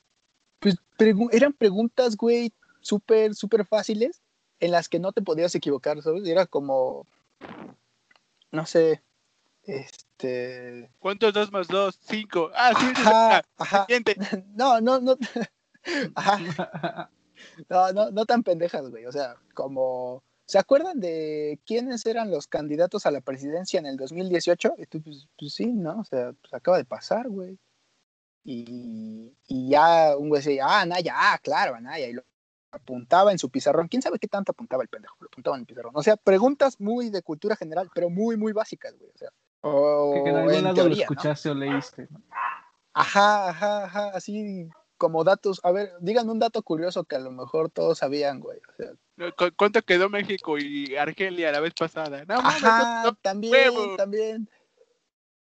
[0.67, 4.21] pues pregu- eran preguntas, güey, súper, súper fáciles
[4.59, 6.27] en las que no te podías equivocar, ¿sabes?
[6.27, 7.07] Era como,
[8.51, 9.01] no sé,
[9.63, 11.97] este, ¿Cuántos dos más dos?
[12.03, 12.51] Cinco.
[12.53, 13.49] Ah, sí, ajá, sí.
[13.59, 13.87] ajá,
[14.57, 15.17] no, no, no,
[16.17, 17.11] ajá,
[17.69, 22.49] no, no, no tan pendejas, güey, o sea, como, ¿se acuerdan de quiénes eran los
[22.49, 24.75] candidatos a la presidencia en el 2018?
[24.79, 26.01] Y tú, pues, pues sí, ¿no?
[26.01, 27.57] O sea, pues acaba de pasar, güey.
[28.49, 32.23] Y, y ya un güey decía, ah, Anaya, ah, claro, Anaya, y lo
[32.71, 33.89] apuntaba en su pizarrón.
[33.89, 35.17] ¿Quién sabe qué tanto apuntaba el pendejo?
[35.19, 35.93] Lo apuntaba en el pizarrón.
[35.97, 39.11] O sea, preguntas muy de cultura general, pero muy, muy básicas, güey.
[39.13, 39.31] O sea,
[39.63, 41.21] o que en algún en lado teoría, lo ¿no?
[41.21, 42.07] escuchaste o leíste.
[42.11, 42.23] ¿no?
[42.93, 45.61] Ajá, ajá, ajá, así como datos.
[45.65, 48.59] A ver, díganme un dato curioso que a lo mejor todos sabían, güey.
[48.59, 52.25] O sea, ¿Cu- ¿Cuánto quedó México y Argelia la vez pasada?
[52.27, 53.97] No, mames, ajá, no- no- también, huevo.
[53.97, 54.49] también,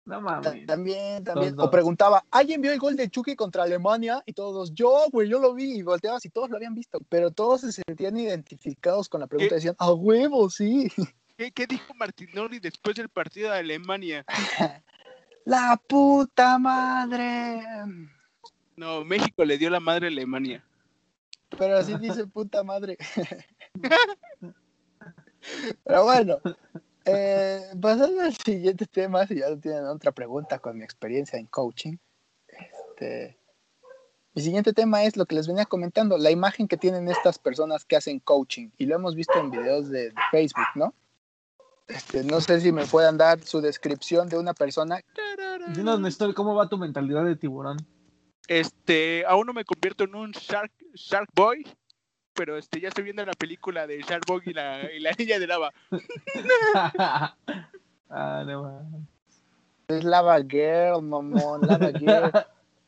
[0.07, 0.65] No mames.
[0.65, 1.55] también, también.
[1.55, 1.67] dos.
[1.67, 4.23] O preguntaba, ¿alguien vio el gol de Chucky contra Alemania?
[4.25, 5.77] Y todos, yo, güey, yo lo vi.
[5.77, 6.99] Y volteabas y todos lo habían visto.
[7.09, 9.49] Pero todos se sentían identificados con la pregunta.
[9.49, 9.55] ¿Qué?
[9.55, 10.91] Decían, a huevo, sí.
[11.37, 14.25] ¿Qué, qué dijo Martinoli después del partido de Alemania?
[15.47, 17.61] La puta madre.
[18.75, 20.61] No, México le dio la madre a Alemania.
[21.57, 22.97] Pero así dice puta madre.
[25.85, 26.39] Pero bueno,
[27.07, 31.47] eh, pasando al siguiente tema, si ya no tienen otra pregunta con mi experiencia en
[31.47, 31.97] coaching.
[32.47, 33.37] Este,
[34.33, 37.85] mi siguiente tema es lo que les venía comentando, la imagen que tienen estas personas
[37.85, 38.69] que hacen coaching.
[38.77, 40.93] Y lo hemos visto en videos de, de Facebook, ¿no?
[41.87, 44.99] Este, no sé si me puedan dar su descripción de una persona.
[45.73, 47.77] Dinos, Néstor, ¿cómo va tu mentalidad de tiburón?
[48.47, 51.65] Este, aún no me convierto en un Shark, Shark Boy,
[52.37, 55.39] pero este, ya estoy viendo la película de Shark Boy y la, y la niña
[55.39, 55.73] de lava.
[58.09, 59.07] ah, no.
[59.87, 62.31] Es Lava Girl, mamón, Lava Girl.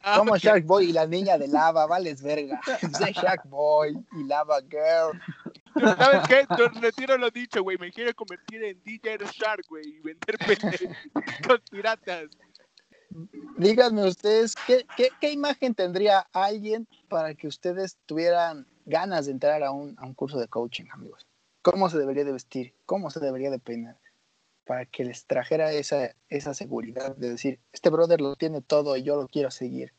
[0.01, 0.37] Ah, Como.
[0.37, 2.61] Shark Boy y la niña de lava, vales verga.
[3.13, 5.19] Shark Boy y Lava Girl.
[5.97, 6.45] ¿Sabes qué?
[6.79, 7.77] Retiro lo dicho, güey.
[7.77, 10.37] Me quiero convertir en DJ Shark, güey, y vender
[11.47, 12.29] con piratas.
[13.57, 19.63] Díganme ustedes, ¿qué, qué, qué imagen tendría alguien para que ustedes tuvieran ganas de entrar
[19.63, 21.25] a un, a un curso de coaching, amigos?
[21.61, 22.73] ¿Cómo se debería de vestir?
[22.85, 23.97] ¿Cómo se debería de peinar?
[24.65, 29.03] Para que les trajera esa, esa seguridad de decir, este brother lo tiene todo y
[29.03, 29.93] yo lo quiero seguir.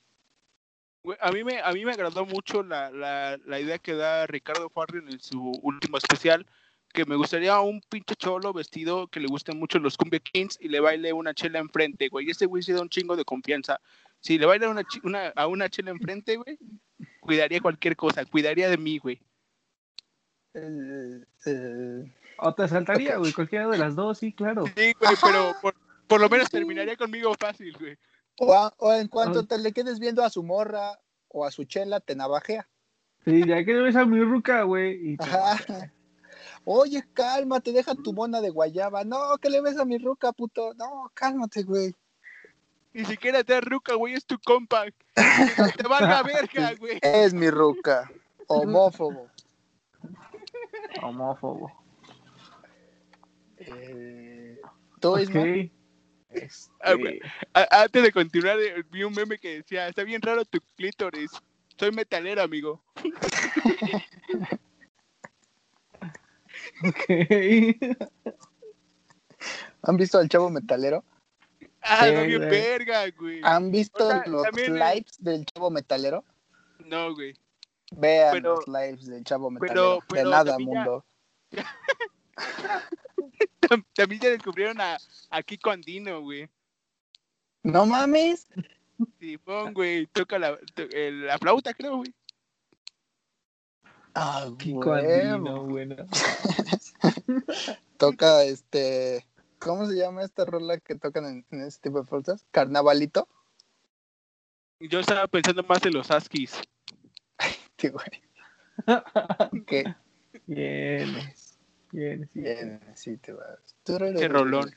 [1.20, 4.68] A mí me, a mí me agradó mucho la, la, la idea que da Ricardo
[4.68, 6.46] Farrell en su último especial,
[6.92, 10.68] que me gustaría un pinche cholo vestido que le gusten mucho los Cumbia Kings y
[10.68, 12.29] le baile una chela enfrente, güey.
[12.29, 13.81] Ese güey se da un chingo de confianza.
[14.20, 16.59] Si le baila una, una, a una chela enfrente, güey,
[17.20, 19.20] cuidaría cualquier cosa, cuidaría de mí, güey.
[20.52, 24.64] El- el- O te saltaría, güey, cualquiera de las dos, sí, claro.
[24.66, 25.74] Sí, güey, pero por,
[26.06, 27.96] por lo menos terminaría conmigo fácil, güey.
[28.40, 29.46] o, a- o en cuanto Ay.
[29.46, 32.66] te le quedes viendo a su morra o a su chela, te navajea.
[33.24, 35.16] Sí, ya que le ves a mi ruca, güey.
[36.64, 39.04] Oye, cálmate, deja tu mona de guayaba.
[39.04, 40.72] No, que le ves a mi ruca, puto.
[40.74, 41.94] No, cálmate, güey.
[42.92, 44.85] Ni siquiera te da ruca, güey, es tu compa.
[45.14, 46.98] te valga verga, güey.
[47.03, 48.11] Es mi ruca.
[48.48, 49.29] Homófobo.
[51.03, 51.72] Homófobo.
[53.59, 54.59] Eh,
[55.00, 55.20] ¿Tú, Ok.
[55.20, 55.44] Isma?
[56.31, 56.94] Este, Ah.
[57.55, 61.31] A- Antes de continuar, eh, vi un meme que decía, está bien raro tu clítoris.
[61.79, 62.83] Soy metalero, amigo.
[66.85, 67.05] ok.
[69.83, 71.05] ¿Han visto al chavo metalero?
[71.82, 72.50] Ah, Sí, no, bien güey.
[72.50, 73.40] verga, güey.
[73.42, 76.24] ¿Han visto O sea, los también, lives del chavo metalero?
[76.84, 77.34] No, güey.
[77.92, 79.98] Vean pero- los lives del chavo metalero.
[80.08, 81.04] pero de nada, también mundo.
[83.60, 84.98] Tam- También ya descubrieron a,
[85.30, 86.48] a Kiko Andino, güey.
[87.62, 88.46] No mames.
[89.18, 90.06] Simón, güey.
[90.06, 92.14] Toca la, to- el- la flauta, creo, güey.
[94.14, 94.92] Ah, Kiko.
[94.92, 95.96] Andino, bueno.
[97.96, 99.24] Toca este.
[99.60, 102.46] ¿Cómo se llama esta rola que tocan en, en ese tipo de fuerzas?
[102.50, 103.28] Carnavalito.
[104.80, 106.60] Yo estaba pensando más en los Askis.
[107.78, 108.06] Sí, güey.
[109.66, 109.94] Que
[110.46, 111.58] Vienes.
[111.92, 112.30] Vienes.
[112.30, 112.40] sí.
[112.40, 113.58] bien, sí te vas.
[113.86, 114.70] Ese rolón.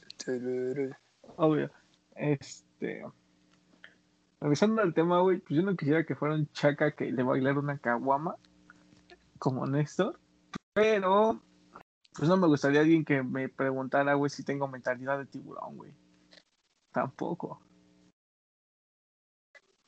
[1.35, 1.69] Obvio.
[2.15, 3.03] Este.
[4.39, 7.59] Revisando el tema, güey, pues yo no quisiera que fuera un chaca que le bailara
[7.59, 8.37] una caguama
[9.37, 10.19] como Néstor,
[10.73, 11.41] pero
[12.15, 15.93] pues no me gustaría alguien que me preguntara, güey, si tengo mentalidad de tiburón, güey.
[16.91, 17.62] Tampoco.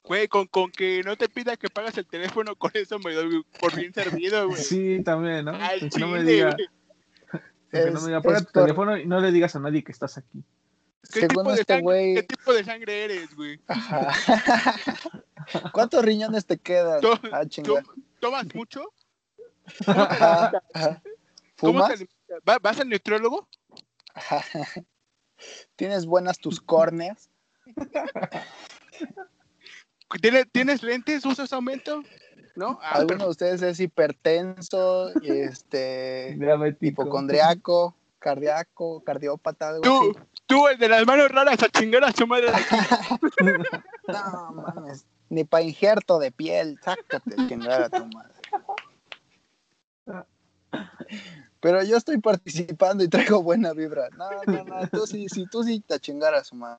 [0.03, 3.43] Güey, con, con que no te pida que pagas el teléfono, con eso me doy
[3.59, 4.61] por bien servido, güey.
[4.61, 5.51] Sí, también, ¿no?
[5.55, 6.55] Al Que no me diga,
[7.71, 9.91] que no me diga, es tu por- teléfono y no le digas a nadie que
[9.91, 10.43] estás aquí.
[11.11, 13.59] ¿Qué Según tipo, de este sangre, güey- ¿Qué tipo de sangre eres, güey?
[13.67, 14.11] Ajá.
[15.73, 17.01] ¿Cuántos riñones te quedan?
[17.01, 17.79] To- Ah, to-
[18.19, 18.83] ¿Tomas mucho?
[19.87, 21.01] Ajá, ajá.
[21.59, 21.87] ¿Cómo ¿Fumas?
[21.87, 22.14] te alimentas?
[22.14, 22.14] ¿Va-
[22.61, 23.47] ¿Vas al nutriólogo?
[25.75, 27.29] ¿Tienes buenas tus córneas?
[30.21, 31.25] ¿Tienes, ¿Tienes lentes?
[31.25, 32.03] ¿Usas aumento?
[32.55, 32.79] ¿No?
[32.81, 37.03] Ah, ¿Alguno de ustedes es hipertenso, este, Diabético.
[37.03, 40.19] hipocondriaco, cardíaco, cardiópata, algo Tú, así?
[40.45, 42.47] tú, el de las manos raras, a chingar a su madre.
[44.07, 45.05] No, mames.
[45.29, 48.35] Ni para injerto de piel, sácate chingar a tu madre.
[51.65, 54.07] Pero yo estoy participando y traigo buena vibra.
[54.11, 56.77] No, no, no, tú sí, sí, tú sí te chingar a su madre.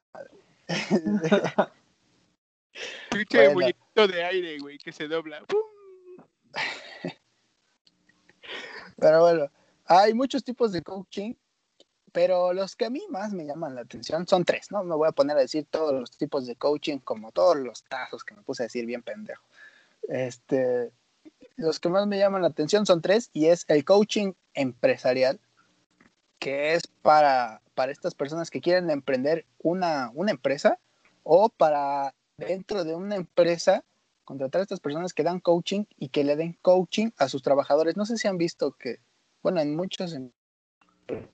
[3.11, 3.55] Pinche Bueno.
[3.55, 5.44] muñequito de aire, güey, que se dobla.
[5.46, 5.59] ¡Pum!
[8.96, 9.51] Pero bueno,
[9.87, 11.35] hay muchos tipos de coaching,
[12.12, 14.85] pero los que a mí más me llaman la atención son tres, ¿no?
[14.85, 18.22] Me voy a poner a decir todos los tipos de coaching, como todos los tazos
[18.22, 19.42] que me puse a decir bien pendejo.
[20.03, 20.92] Este,
[21.57, 25.40] los que más me llaman la atención son tres, y es el coaching empresarial,
[26.38, 30.79] que es para, para estas personas que quieren emprender una, una empresa,
[31.23, 33.85] o para dentro de una empresa
[34.25, 37.97] contratar a estas personas que dan coaching y que le den coaching a sus trabajadores.
[37.97, 38.99] No sé si han visto que,
[39.42, 41.31] bueno, en muchas empresas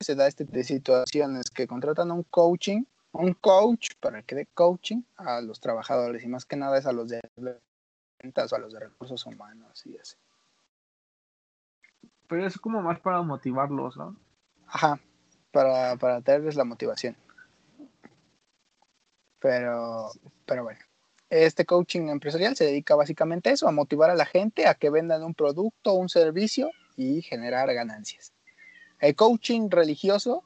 [0.00, 4.46] se da este tipo de situaciones que contratan un coaching, un coach para que dé
[4.54, 7.20] coaching a los trabajadores y más que nada es a los de
[8.22, 10.16] ventas o a los de recursos humanos y así.
[12.28, 14.16] Pero es como más para motivarlos, ¿no?
[14.66, 15.00] Ajá,
[15.52, 17.16] para, para traerles la motivación.
[19.38, 20.10] Pero,
[20.44, 20.80] pero bueno,
[21.30, 24.90] este coaching empresarial se dedica básicamente a eso, a motivar a la gente a que
[24.90, 28.32] vendan un producto, un servicio y generar ganancias.
[28.98, 30.42] El coaching religioso,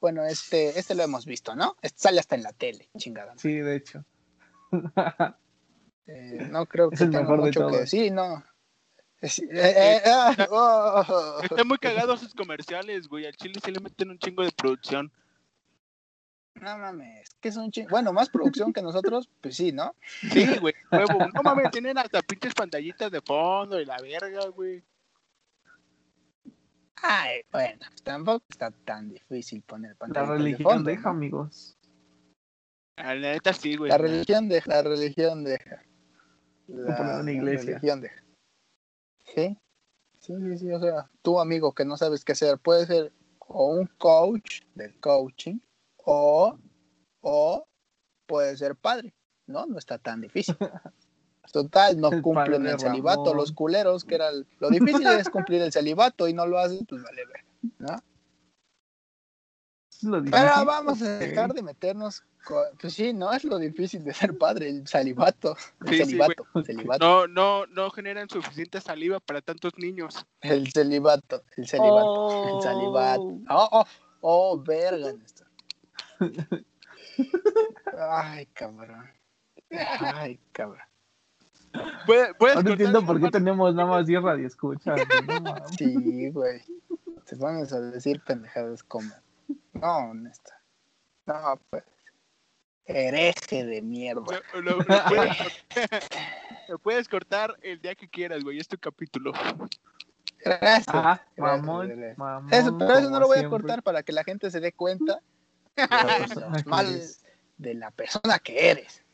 [0.00, 1.76] bueno, este, este lo hemos visto, ¿no?
[1.82, 3.34] Este sale hasta en la tele, chingada.
[3.36, 4.04] Sí, de hecho.
[6.06, 7.80] Eh, no creo que Es el tenga mejor de mucho que todos.
[7.80, 8.44] decir, no.
[9.20, 11.40] Es- eh, eh, ah, oh.
[11.42, 13.26] Están muy cagados sus comerciales, güey.
[13.26, 15.12] Al chile se le meten un chingo de producción.
[16.54, 17.86] No mames, que es un ching...
[17.88, 19.94] Bueno, más producción que nosotros, pues sí, ¿no?
[20.32, 20.74] Sí, güey.
[20.90, 21.06] Huevo.
[21.34, 24.82] No mames, tienen hasta pinches pantallitas de fondo y la verga, güey.
[26.96, 30.32] Ay, bueno, tampoco está tan difícil poner La pantalla.
[30.32, 31.76] religión deja, amigos.
[32.96, 33.90] La neta sí, güey.
[33.90, 35.82] La religión deja, la religión deja.
[36.68, 37.78] La, una iglesia.
[37.78, 38.02] religión.
[39.34, 39.58] ¿Sí?
[40.20, 43.66] Sí, sí, sí, o sea, tú amigo que no sabes qué hacer, puede ser o
[43.74, 45.58] un coach del coaching
[46.04, 46.56] o,
[47.20, 47.66] o
[48.26, 49.12] puede ser padre,
[49.46, 49.66] ¿no?
[49.66, 50.56] No está tan difícil.
[51.52, 53.36] Total, no El cumplen el celibato Ramón.
[53.36, 56.86] los culeros, que era el- lo difícil es cumplir el celibato y no lo hacen,
[56.86, 57.44] pues vale ver,
[57.78, 57.96] ¿no?
[60.02, 60.64] Es lo Pero difícil.
[60.66, 62.24] vamos a dejar de meternos.
[62.44, 65.56] co- Pues sí, no es lo difícil de ser padre, el celibato.
[65.82, 66.18] El Sí, sí,
[66.64, 66.98] celibato.
[67.00, 70.26] No, no, no generan suficiente saliva para tantos niños.
[70.40, 72.56] El celibato, el celibato, Oh.
[72.58, 73.22] el celibato.
[73.48, 73.84] Oh, oh,
[74.22, 75.46] oh, verga, Néstor.
[78.10, 79.08] Ay, cabrón.
[79.70, 80.82] Ay, cabrón.
[82.06, 85.00] Puedes, puedes Ahora cortar entiendo por qué tenemos nada más 10 radioescuchas.
[85.42, 85.54] no.
[85.78, 86.60] Sí, güey.
[87.24, 89.10] Te pones a decir pendejadas como.
[89.72, 90.54] No, Néstor.
[91.26, 91.84] No, pues.
[92.84, 94.40] Hereje de mierda.
[94.54, 95.52] Lo, lo- lo puedes cortar,
[96.68, 98.58] lo puedes cortar el día que quieras, güey.
[98.58, 99.32] Es tu capítulo.
[100.44, 100.88] Gracias.
[100.88, 101.90] Ajá, gracias, mamón,
[102.50, 105.20] Eso, pero eso no lo voy a cortar para que la gente se dé cuenta
[105.76, 107.24] de La lo persona que mal eres.
[107.56, 109.04] de la persona que eres.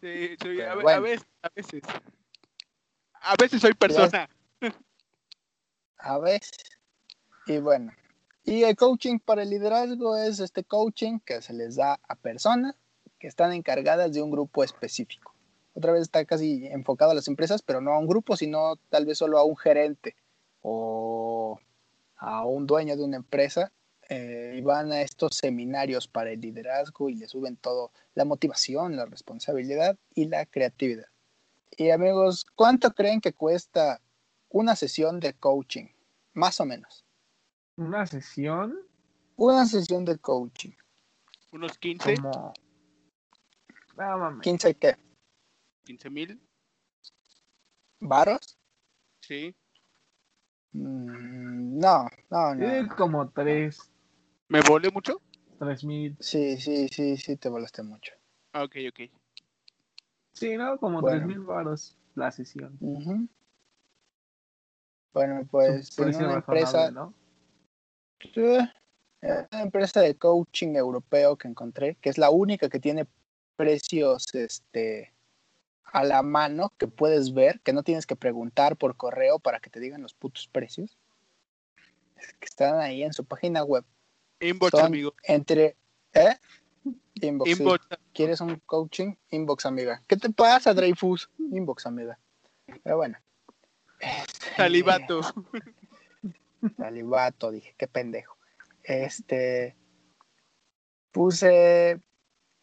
[0.00, 0.90] Sí, sí, Pero a, bueno.
[0.90, 1.82] a veces, a veces.
[3.22, 4.30] A veces soy persona.
[5.98, 6.52] A veces.
[7.46, 7.92] Y bueno.
[8.50, 12.74] Y el coaching para el liderazgo es este coaching que se les da a personas
[13.20, 15.36] que están encargadas de un grupo específico.
[15.72, 19.06] Otra vez está casi enfocado a las empresas, pero no a un grupo, sino tal
[19.06, 20.16] vez solo a un gerente
[20.62, 21.60] o
[22.16, 23.70] a un dueño de una empresa.
[24.08, 28.96] eh, y van a estos seminarios para el liderazgo y le suben todo, la motivación,
[28.96, 31.06] la responsabilidad y la creatividad.
[31.76, 34.00] Y amigos, ¿cuánto creen que cuesta
[34.48, 35.86] una sesión de coaching?
[36.32, 37.04] Más o menos.
[37.80, 38.76] Una sesión
[39.36, 40.72] Una sesión de coaching.
[41.50, 42.52] Unos 15, como.
[43.96, 44.42] No mames.
[44.42, 44.96] 15 qué?
[45.84, 46.38] 15 mil.
[48.00, 48.58] ¿Varos?
[49.22, 49.56] Sí.
[50.72, 52.96] Mm, no, no, no.
[52.96, 53.90] como 3,
[54.48, 55.22] ¿Me volé mucho?
[55.58, 56.18] 3 mil.
[56.20, 58.12] Sí, sí, sí, sí, te volaste mucho.
[58.52, 59.10] Ah, ok, ok.
[60.34, 60.76] Sí, ¿no?
[60.76, 61.26] Como Bueno.
[61.26, 62.76] 3 mil baros la sesión.
[62.78, 63.26] Ujú.
[65.14, 67.14] Bueno, pues en una empresa, ¿no?
[68.36, 73.06] Eh, una empresa de coaching europeo que encontré, que es la única que tiene
[73.56, 75.12] precios este,
[75.84, 79.70] a la mano que puedes ver, que no tienes que preguntar por correo para que
[79.70, 80.96] te digan los putos precios,
[82.16, 83.84] Es que están ahí en su página web.
[84.40, 85.14] Inbox, Son amigo.
[85.24, 85.76] entre...
[86.14, 86.36] ¿Eh?
[87.14, 87.56] Inbox.
[87.56, 87.64] sí.
[88.14, 89.14] ¿Quieres un coaching?
[89.30, 90.02] Inbox, amiga.
[90.06, 91.30] ¿Qué te pasa, Dreyfus?
[91.38, 92.18] Inbox, amiga.
[92.82, 93.18] Pero bueno.
[94.00, 95.20] Este, Salivato.
[96.76, 98.36] Salivato, dije, qué pendejo.
[98.82, 99.76] Este.
[101.12, 102.00] Puse.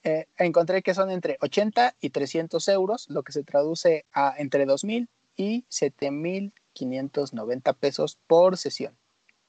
[0.03, 4.65] eh, encontré que son entre 80 y 300 euros, lo que se traduce a entre
[4.65, 8.97] 2.000 y 7.590 pesos por sesión.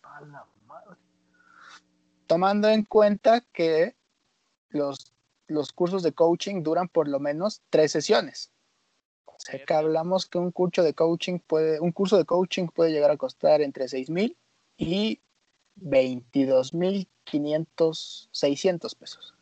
[0.02, 0.96] A la madre.
[2.26, 3.96] tomando en cuenta que
[4.68, 5.14] los,
[5.46, 8.52] los cursos de coaching duran por lo menos tres sesiones.
[9.38, 12.90] O sea que hablamos que un curso de coaching puede, un curso de coaching puede
[12.90, 14.36] llegar a costar entre 6 mil
[14.76, 15.20] y
[15.76, 19.34] 22 mil 500, 600 pesos.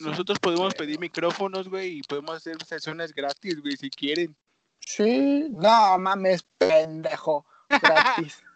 [0.00, 4.34] Nosotros podemos pedir micrófonos, güey, y podemos hacer sesiones gratis, güey, si quieren.
[4.80, 8.42] Sí, no mames, pendejo, gratis.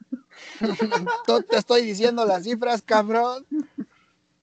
[1.48, 3.46] Te estoy diciendo las cifras, cabrón.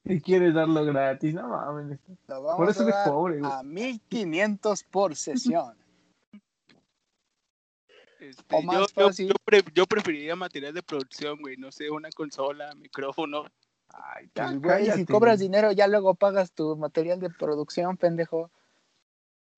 [0.05, 1.99] Y quieres darlo gratis, no mames.
[2.27, 3.51] Lo vamos Por eso dar pobre, güey.
[3.51, 5.75] a 1500 por sesión.
[8.19, 9.27] Este, O más yo, yo, fácil.
[9.29, 13.45] yo, pre- yo preferiría material de producción, güey, no sé, una consola, micrófono.
[13.89, 18.51] Ay, Pues, güey, si cobras dinero, ya luego pagas tu material de producción, pendejo.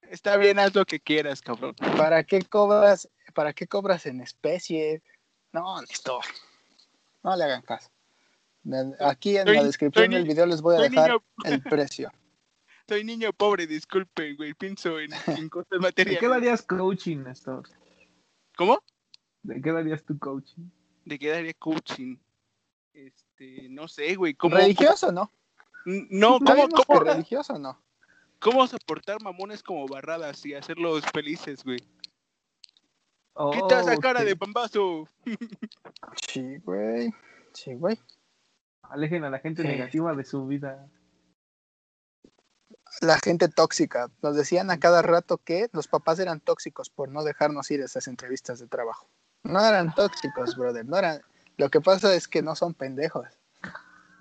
[0.09, 1.75] Está bien, haz lo que quieras, cabrón.
[1.97, 5.01] ¿Para qué cobras, para qué cobras en especie?
[5.51, 6.19] No, listo.
[7.23, 7.89] No le hagan caso.
[8.67, 12.11] De- Aquí en Soy- la descripción del video les voy a dejar niño- el precio.
[12.89, 16.19] Soy niño pobre, disculpen, güey, pienso en, en cosas ¿De materiales.
[16.19, 17.63] qué darías coaching, Néstor?
[18.57, 18.83] ¿Cómo?
[19.43, 20.69] ¿De qué darías tu coaching?
[21.05, 22.17] ¿De qué daría coaching?
[22.93, 24.57] Este, no sé, güey, ¿cómo?
[24.57, 25.31] ¿Religioso no?
[25.85, 27.81] cómo- no, ¿Ya ¿cómo, cómo, religioso no?
[28.39, 31.79] cómo soportar mamones como barradas y hacerlos felices, güey?
[33.33, 35.07] Oh, Quita esa cara de bambazo.
[36.27, 37.13] Sí, güey.
[37.53, 37.97] Sí, güey.
[38.89, 39.67] Alejen a la gente Sí.
[39.67, 40.89] negativa de su vida.
[43.01, 44.09] La gente tóxica.
[44.21, 47.85] Nos decían a cada rato que los papás eran tóxicos por no dejarnos ir a
[47.85, 49.09] esas entrevistas de trabajo.
[49.43, 50.85] No eran tóxicos, brother.
[50.85, 51.21] No eran.
[51.57, 53.27] Lo que pasa es que no son pendejos.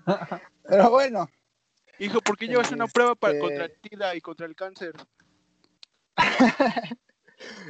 [0.63, 1.29] Pero bueno,
[1.99, 4.93] Hijo, ¿por qué llevas una prueba para Este- contra el SIDA y contra el cáncer?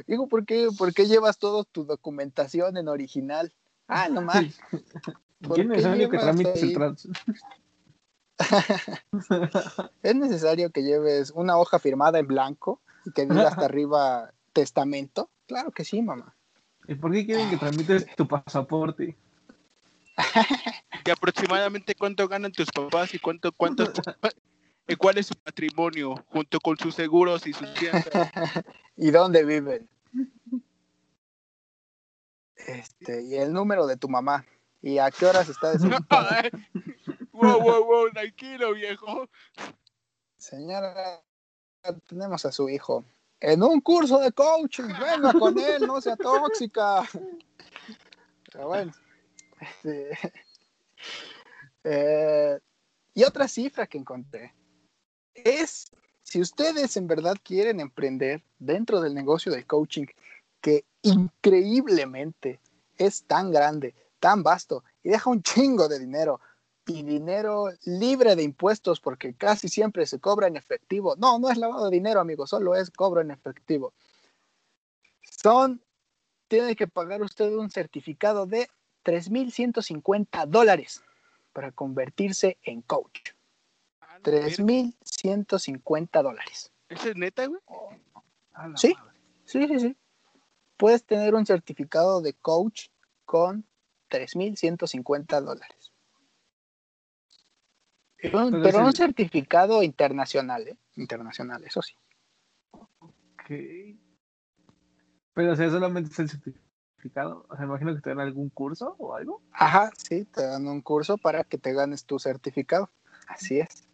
[0.06, 3.54] Digo, ¿por qué, ¿por qué llevas toda tu documentación en original?
[3.86, 4.44] Ah, no más.
[5.40, 7.08] ¿Por ¿Quién qué es necesario que tramites el trans?
[10.02, 15.30] Es necesario que lleves una hoja firmada en blanco y que diga hasta arriba testamento.
[15.46, 16.34] Claro que sí, mamá.
[16.86, 19.16] ¿Y por qué quieren que tramites tu pasaporte?
[21.04, 23.92] ¿Y aproximadamente cuánto ganan tus papás y cuánto, cuánto,
[24.86, 28.30] y cuál es su patrimonio junto con sus seguros y sus fianzas?
[28.96, 29.88] ¿Y dónde viven?
[32.56, 34.44] Este, y el número de tu mamá.
[34.88, 36.44] ¿Y a qué horas está desocupada?
[37.32, 39.28] wow, wow, wow, tranquilo, viejo.
[40.38, 41.22] Señora,
[42.06, 43.04] tenemos a su hijo
[43.38, 44.84] en un curso de coaching.
[44.84, 47.06] Venga con él, no sea tóxica.
[48.50, 48.92] Pero bueno.
[49.60, 50.18] este,
[51.84, 52.58] eh,
[53.12, 54.54] y otra cifra que encontré
[55.34, 60.06] es si ustedes en verdad quieren emprender dentro del negocio del coaching,
[60.62, 62.58] que increíblemente
[62.96, 66.40] es tan grande, tan vasto y deja un chingo de dinero
[66.86, 71.16] y dinero libre de impuestos porque casi siempre se cobra en efectivo.
[71.16, 73.92] No, no es lavado de dinero, amigo, solo es cobro en efectivo.
[75.22, 75.82] Son,
[76.48, 78.70] tiene que pagar usted un certificado de
[79.04, 81.02] 3.150 dólares
[81.52, 83.32] para convertirse en coach.
[84.00, 86.72] Ah, 3.150 dólares.
[86.88, 87.60] ¿Eso es neta, güey?
[88.52, 88.94] La Sí.
[89.44, 89.96] Sí, sí, sí.
[90.76, 92.88] Puedes tener un certificado de coach
[93.24, 93.66] con
[94.08, 95.92] 3.150 dólares.
[98.20, 100.76] Pero, un el- certificado internacional, ¿eh?
[100.96, 101.94] Internacional, eso sí.
[102.72, 103.50] Ok.
[105.34, 107.46] Pero, o sea, solamente es el certificado.
[107.48, 109.40] O sea, imagino que te dan algún curso o algo.
[109.52, 112.90] Ajá, sí, te dan un curso para que te ganes tu certificado.
[113.28, 113.88] Así es.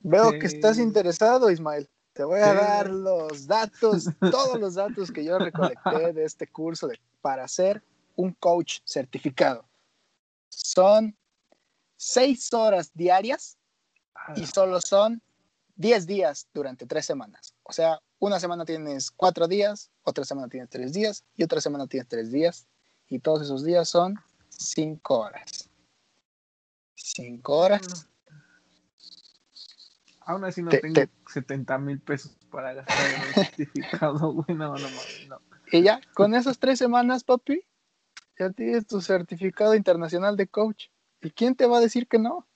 [0.00, 1.88] Veo que estás interesado, Ismael.
[2.12, 2.56] Te voy a Sí.
[2.56, 7.82] dar los datos, todos los datos que yo recolecté de este curso de, para ser
[8.16, 9.68] un coach certificado.
[10.48, 11.16] Son
[11.96, 13.56] seis horas diarias
[14.34, 15.22] y solo son
[15.76, 17.54] 10 días durante tres semanas.
[17.62, 21.86] O sea, una semana tienes cuatro días, otra semana tienes tres días y otra semana
[21.86, 22.66] tienes tres días.
[23.08, 24.16] Y todos esos días son
[24.48, 25.68] cinco horas.
[26.94, 28.08] Cinco horas.
[30.22, 34.56] Aún así no Te- tengo te- 70 mil pesos para gastar en el certificado, güey.
[34.56, 35.40] No, no, no.
[35.70, 37.60] Y ya, con esas tres semanas, papi,
[38.38, 40.86] ya tienes tu certificado internacional de coach.
[41.20, 42.46] ¿Y quién te va a decir que no?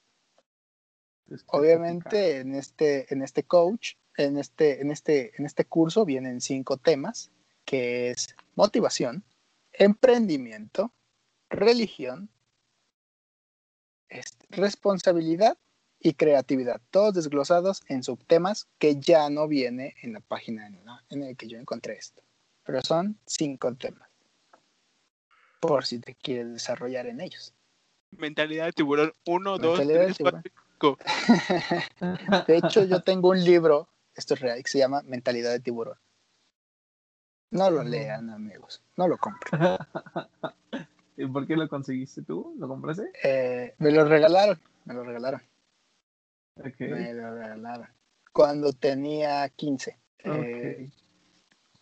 [1.31, 6.41] Este Obviamente en este, en este coach, en este, en, este, en este curso vienen
[6.41, 7.31] cinco temas,
[7.65, 9.25] que es motivación,
[9.73, 10.93] emprendimiento,
[11.49, 12.29] religión,
[14.09, 15.57] este, responsabilidad
[16.01, 21.05] y creatividad, todos desglosados en subtemas que ya no viene en la página en, la-
[21.11, 22.23] en el que yo encontré esto.
[22.65, 24.10] Pero son cinco temas,
[25.61, 27.55] por si te quieres desarrollar en ellos.
[28.11, 29.13] Mentalidad de tiburón.
[29.27, 30.43] Uno, dos, Mentalidad de tres, tiburón.
[30.43, 30.61] cuatro.
[32.47, 35.99] De hecho, yo tengo un libro, esto es real, que se llama Mentalidad de tiburón.
[37.53, 38.83] No lo lean, amigos.
[38.97, 39.61] No lo compren.
[41.17, 42.55] ¿Y por qué lo conseguiste tú?
[42.59, 43.11] ¿Lo compraste?
[43.23, 44.59] Eh, me lo regalaron.
[44.85, 45.43] Me lo regalaron.
[46.57, 47.89] Me lo regalaron.
[48.33, 49.99] Cuando tenía 15.
[50.25, 50.91] Eh,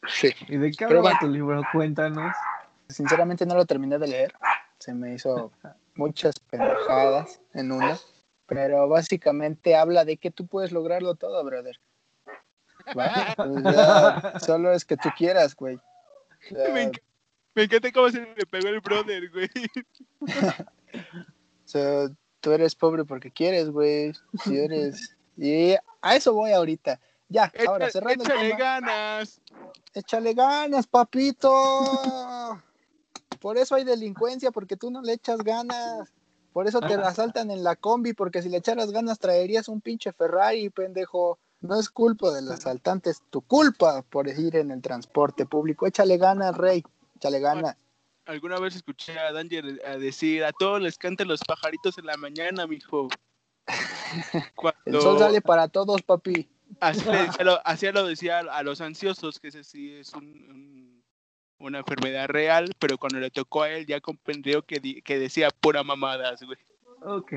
[0.09, 0.31] sí.
[0.49, 1.17] ¿Y de qué bueno.
[1.21, 1.63] tu libro?
[1.73, 2.35] Cuéntanos.
[2.89, 4.35] Sinceramente no lo terminé de leer.
[4.79, 5.53] Se me hizo
[5.95, 7.99] muchas pendejadas en uno.
[8.47, 11.79] Pero básicamente habla de que tú puedes lograrlo todo, brother.
[12.95, 15.79] Sea, solo es que tú quieras, güey.
[16.51, 17.03] Me, enc-
[17.55, 19.51] me encanta cómo se le pegó el brother, güey.
[21.65, 22.09] O sea,
[22.41, 24.15] tú eres pobre porque quieres, güey.
[24.43, 25.15] Si eres.
[25.37, 26.99] Y a eso voy ahorita.
[27.29, 28.59] Ya, ahora Échale, cerrando el échale tema.
[28.59, 29.41] ganas.
[29.93, 32.63] Échale ganas, papito.
[33.41, 36.13] Por eso hay delincuencia, porque tú no le echas ganas.
[36.53, 40.13] Por eso te asaltan en la combi, porque si le echaras ganas traerías un pinche
[40.13, 41.39] Ferrari, pendejo.
[41.61, 45.87] No es culpa del asaltante, es tu culpa por ir en el transporte público.
[45.89, 46.85] Échale ganas, rey.
[47.17, 47.77] Échale ganas.
[48.27, 52.17] Alguna vez escuché a Danger a decir, a todos les cantan los pajaritos en la
[52.17, 53.09] mañana, mijo.
[54.55, 56.49] Cuando El sol sale para todos, papi.
[56.81, 57.05] así,
[57.43, 60.78] lo, así lo decía a los ansiosos, que ese sí es un- un-
[61.59, 65.49] una enfermedad real, pero cuando le tocó a él ya comprendió que, di- que decía
[65.51, 66.59] pura mamadas, güey.
[67.03, 67.33] Ok.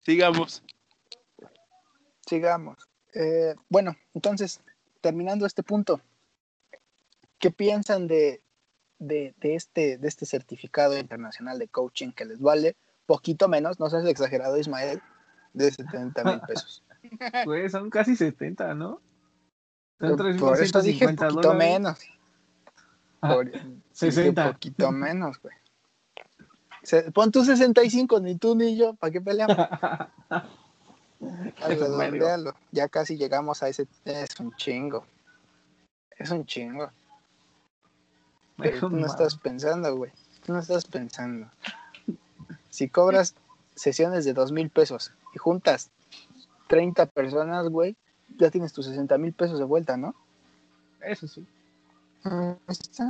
[0.00, 0.62] Sigamos.
[2.26, 2.78] Sigamos.
[3.14, 4.60] Eh, bueno, entonces,
[5.00, 6.00] terminando este punto,
[7.38, 8.42] ¿qué piensan de,
[8.98, 13.88] de, de este, de este certificado internacional de coaching que les vale poquito menos, no
[13.88, 15.00] seas exagerado Ismael,
[15.54, 16.84] de 70 mil pesos.
[17.46, 19.00] Güey, son casi 70, ¿no?
[19.98, 21.72] Son Por eso dije 350 poquito dólares.
[21.72, 21.98] menos.
[23.20, 24.52] Ah, Por- dije 60.
[24.52, 25.54] poquito menos, güey.
[26.82, 29.56] Se- Pon tú 65, ni tú ni yo, ¿para qué peleamos?
[31.66, 32.54] Redondealo.
[32.70, 33.86] Ya casi llegamos a ese.
[34.04, 35.04] Es un chingo.
[36.16, 36.90] Es un chingo.
[38.56, 40.12] Pero tú no estás pensando, güey.
[40.44, 41.48] Tú no estás pensando.
[42.70, 43.34] Si cobras
[43.74, 45.90] sesiones de dos mil pesos y juntas
[46.68, 47.96] 30 personas, güey,
[48.38, 50.14] ya tienes tus 60 mil pesos de vuelta, ¿no?
[51.00, 51.46] Eso sí.
[52.24, 53.06] Mm, Está,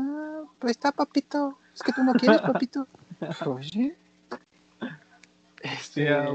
[0.59, 1.59] pues está, papito.
[1.75, 2.87] Es que tú no quieres, papito.
[3.45, 3.93] Pues sí.
[5.61, 6.33] Sí, Este, ah,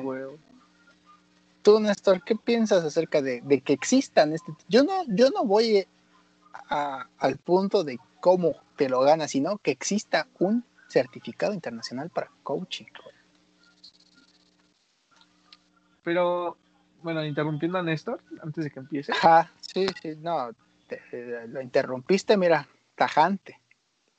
[1.61, 4.51] tú, Néstor, ¿qué piensas acerca de, de que existan este?
[4.67, 5.87] Yo no, yo no voy
[6.69, 12.29] a- al punto de cómo te lo ganas, sino que exista un certificado internacional para
[12.43, 12.85] coaching.
[16.03, 16.57] Pero,
[17.01, 19.13] bueno, interrumpiendo a Néstor, antes de que empiece.
[19.13, 20.51] Ajá, sí, sí, no,
[20.87, 23.59] te- te- lo interrumpiste, mira, tajante.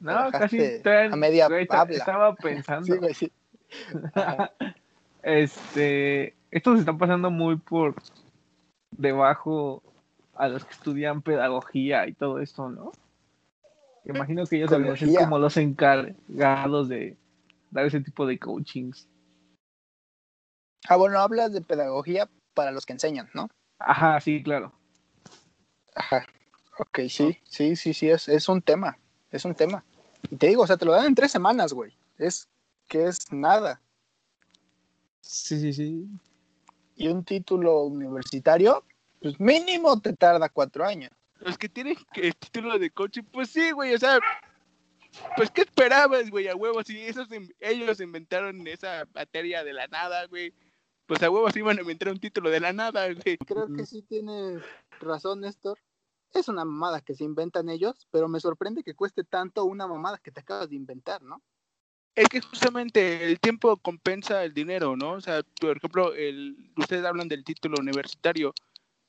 [0.00, 1.62] No, casi a media güey.
[1.64, 2.84] Estaba pensando.
[2.86, 3.32] Sí, güey, sí.
[4.14, 4.52] Ajá.
[5.22, 7.94] este, esto se está pasando muy por
[8.90, 9.82] debajo
[10.34, 12.92] a los que estudian pedagogía y todo esto, ¿no?
[14.04, 17.16] Imagino que ellos deberían ser como los encargados de
[17.70, 19.08] dar ese tipo de coachings.
[20.88, 23.48] Ah, bueno, hablas de pedagogía para los que enseñan, ¿no?
[23.78, 24.72] Ajá, sí, claro.
[25.94, 26.26] Ajá.
[26.78, 28.98] Ok, sí, sí, sí, sí, es, es un tema,
[29.30, 29.84] es un tema.
[30.30, 31.96] Y te digo, o sea, te lo dan en tres semanas, güey.
[32.18, 32.48] Es
[32.88, 33.80] que es nada.
[35.20, 36.08] Sí, sí, sí.
[36.96, 38.84] Y un título universitario,
[39.20, 41.10] pues mínimo te tarda cuatro años.
[41.40, 44.18] Los que tienen el título de coaching, pues sí, güey, o sea,
[45.36, 46.48] pues ¿qué esperabas, güey?
[46.48, 47.28] A huevos, si esos
[47.60, 50.52] ellos inventaron esa materia de la nada, güey,
[51.06, 53.36] pues a huevos iban a inventar un título de la nada, güey.
[53.38, 54.58] Creo que sí tiene
[55.00, 55.78] razón, Néstor.
[56.34, 60.18] Es una mamada que se inventan ellos, pero me sorprende que cueste tanto una mamada
[60.18, 61.40] que te acabas de inventar, ¿no?
[62.16, 65.12] Es que justamente el tiempo compensa el dinero, ¿no?
[65.12, 68.52] O sea, por ejemplo, el, ustedes hablan del título universitario.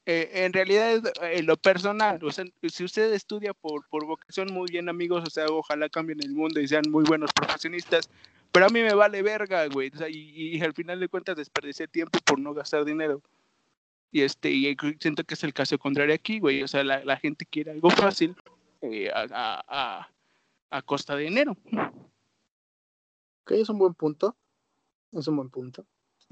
[0.07, 4.53] Eh, en realidad es eh, lo personal, o sea, si usted estudia por, por vocación,
[4.53, 8.07] muy bien amigos, o sea, ojalá cambien el mundo y sean muy buenos profesionistas,
[8.51, 11.35] pero a mí me vale verga, güey, o sea, y, y al final de cuentas
[11.35, 13.23] desperdicié tiempo por no gastar dinero.
[14.11, 17.17] Y este, y siento que es el caso contrario aquí, güey, o sea, la, la
[17.17, 18.35] gente quiere algo fácil
[18.81, 19.63] eh, a, a,
[19.99, 20.09] a,
[20.69, 21.57] a costa de dinero.
[23.43, 24.35] Ok, es un buen punto.
[25.11, 25.85] Es un buen punto.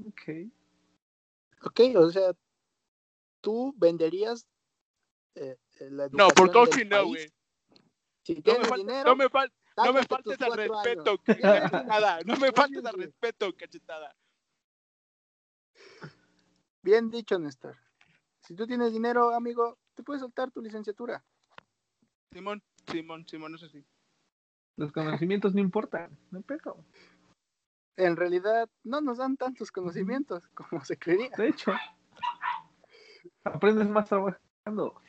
[0.06, 0.22] Ok.
[1.62, 2.32] Ok, o sea,
[3.40, 4.46] tú venderías
[5.34, 7.28] eh, eh, la No, por coaching no, güey.
[8.22, 12.20] Si No me, tienes falta- dinero, no me fal- no me faltes al respeto, cachetada.
[12.24, 14.14] No me faltes al respeto, cachetada.
[16.84, 17.78] Bien dicho, Néstor.
[18.42, 21.24] Si tú tienes dinero, amigo, te puedes soltar tu licenciatura.
[22.30, 22.62] Simón,
[22.92, 23.82] Simón, Simón, eso sí.
[24.76, 26.14] Los conocimientos no importan.
[26.30, 26.84] No hay pedo.
[27.96, 31.30] En realidad, no nos dan tantos conocimientos como se creería.
[31.38, 31.72] De hecho,
[33.44, 35.00] aprendes más trabajando.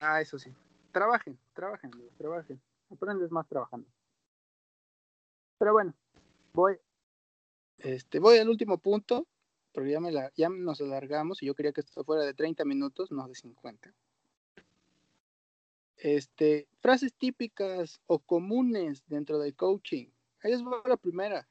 [0.00, 0.54] Ah, eso sí.
[0.92, 2.60] Trabajen, trabajen, amigos, trabajen.
[2.90, 3.88] Aprendes más trabajando.
[5.56, 5.94] Pero bueno,
[6.52, 6.76] voy.
[7.78, 9.26] Este, voy al último punto,
[9.76, 12.64] porque ya, me la, ya nos alargamos y yo quería que esto fuera de 30
[12.64, 13.92] minutos, no de 50.
[15.98, 20.06] Este, frases típicas o comunes dentro del coaching.
[20.42, 21.46] Ahí va la primera.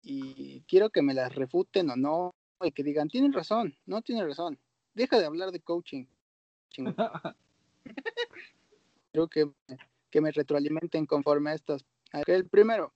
[0.00, 4.26] Y quiero que me las refuten o no, y que digan, tienen razón, no tienen
[4.26, 4.58] razón.
[4.94, 6.06] Deja de hablar de coaching.
[9.12, 9.52] Creo que,
[10.08, 11.84] que me retroalimenten conforme a estas.
[12.26, 12.94] El primero,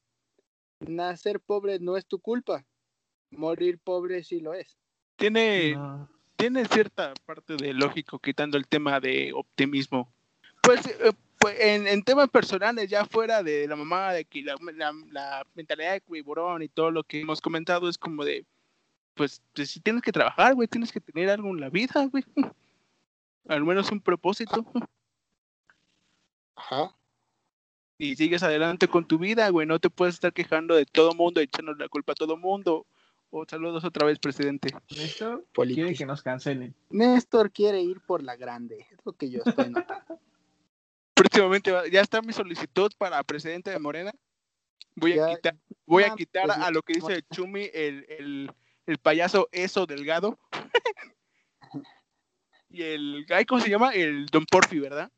[0.80, 2.64] nacer pobre no es tu culpa.
[3.32, 4.76] Morir pobre sí lo es.
[5.16, 6.08] Tiene, No.
[6.36, 10.12] tiene cierta parte de lógico quitando el tema de optimismo.
[10.62, 14.56] Pues, eh, pues, en, en temas personales, ya fuera de la mamá, de que la,
[14.74, 18.44] la- la mentalidad de cuiburón y todo lo que hemos comentado, es como de,
[19.14, 22.24] pues, pues si tienes que trabajar, güey, tienes que tener algo en la vida, güey.
[23.48, 24.64] Al menos un propósito.
[26.54, 26.94] Ajá.
[27.98, 29.66] y sigues adelante con tu vida, güey.
[29.66, 32.86] No te puedes estar quejando de todo mundo, echando la culpa a todo mundo.
[33.34, 34.68] O saludos otra vez, presidente.
[34.94, 36.74] Néstor quiere que nos cancelen.
[36.90, 38.86] Néstor quiere ir por la grande.
[38.90, 40.20] Es lo que yo estoy notando.
[41.14, 44.12] Próximamente va- ya está mi solicitud para presidente de Morena.
[44.96, 45.56] Voy a quitar,
[45.86, 48.52] voy a quitar pues, a lo que dice Chumi, el, el,
[48.84, 50.38] el payaso eso delgado.
[52.68, 53.94] y el, ay, ¿cómo se llama?
[53.94, 55.10] El Don Porfi, ¿verdad?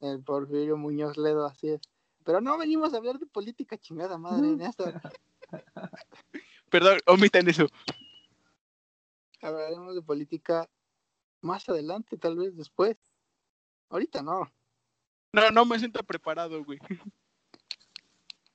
[0.00, 1.80] El Porfirio Muñoz Ledo, así es.
[2.22, 5.00] Pero no venimos a hablar de política, chingada madre, Néstor.
[6.70, 7.66] Perdón, omitan eso.
[9.40, 10.68] Hablaremos de política
[11.40, 12.96] más adelante, tal vez después.
[13.88, 14.50] Ahorita no.
[15.32, 16.78] No, no me siento preparado, güey.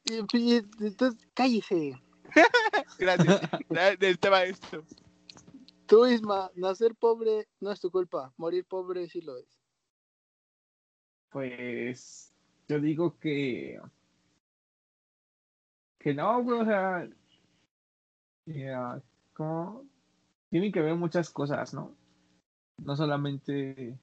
[0.05, 2.01] Entonces, cállese.
[2.99, 3.41] Gracias.
[4.20, 4.84] Tema esto.
[5.86, 8.34] Tú, Isma, nacer pobre no es tu culpa.
[8.38, 9.59] Morir pobre sí lo es.
[11.30, 12.34] Pues
[12.68, 13.80] yo digo que
[15.99, 17.07] que no, güey, o sea,
[19.34, 19.86] como
[20.50, 21.96] tiene que ver muchas cosas, ¿no?
[22.78, 23.98] No solamente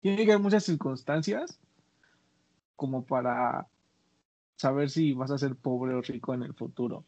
[0.00, 1.60] tiene que haber muchas circunstancias
[2.76, 3.68] como para
[4.56, 7.04] saber si vas a ser pobre o rico en el futuro,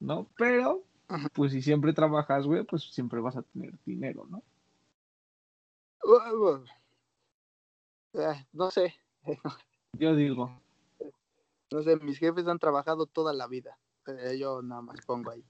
[0.00, 0.28] ¿no?
[0.36, 1.28] Pero Ajá.
[1.32, 4.42] pues si siempre trabajas, güey, pues siempre vas a tener dinero, ¿no?
[6.04, 6.64] Uh, uh,
[8.14, 8.94] eh, no sé,
[9.92, 10.50] Yo digo,
[11.70, 13.78] no sé, mis jefes han trabajado toda la vida.
[14.06, 15.44] Eh, yo nada más pongo ahí.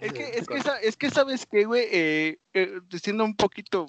[0.00, 3.86] Es que, Eh, es que, es que sabes que, güey, eh, eh, siendo un poquito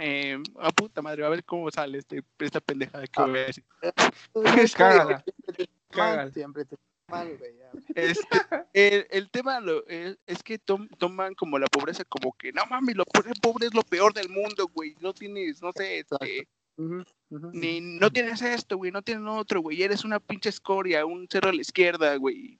[0.00, 3.26] eh, a puta madre, a ver cómo sale este, esta pendejada que Ah.
[3.26, 3.64] voy a decir.
[4.70, 5.22] Es Cágala.
[5.24, 6.30] siempre te- Cágala.
[6.30, 6.76] Siempre te
[7.08, 7.52] mal, güey.
[7.94, 8.38] Este,
[8.72, 12.66] el, el tema lo, es, es que tom- toman como la pobreza como que, no
[12.66, 14.94] mames, lo pobre, pobre es lo peor del mundo, güey.
[15.00, 16.48] No tienes, no sé, este,
[17.30, 19.82] ni, no tienes esto, güey, no tienes otro, güey.
[19.82, 22.58] Eres una pinche escoria, un cerro a la izquierda, güey.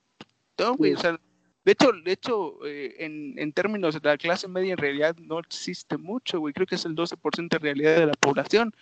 [0.58, 0.96] No, güey, Sí.
[0.96, 1.20] o sea,
[1.66, 5.40] de hecho, de hecho eh, en, en términos de la clase media en realidad no
[5.40, 6.54] existe mucho, güey.
[6.54, 8.72] Creo que es el 12% en realidad de la población.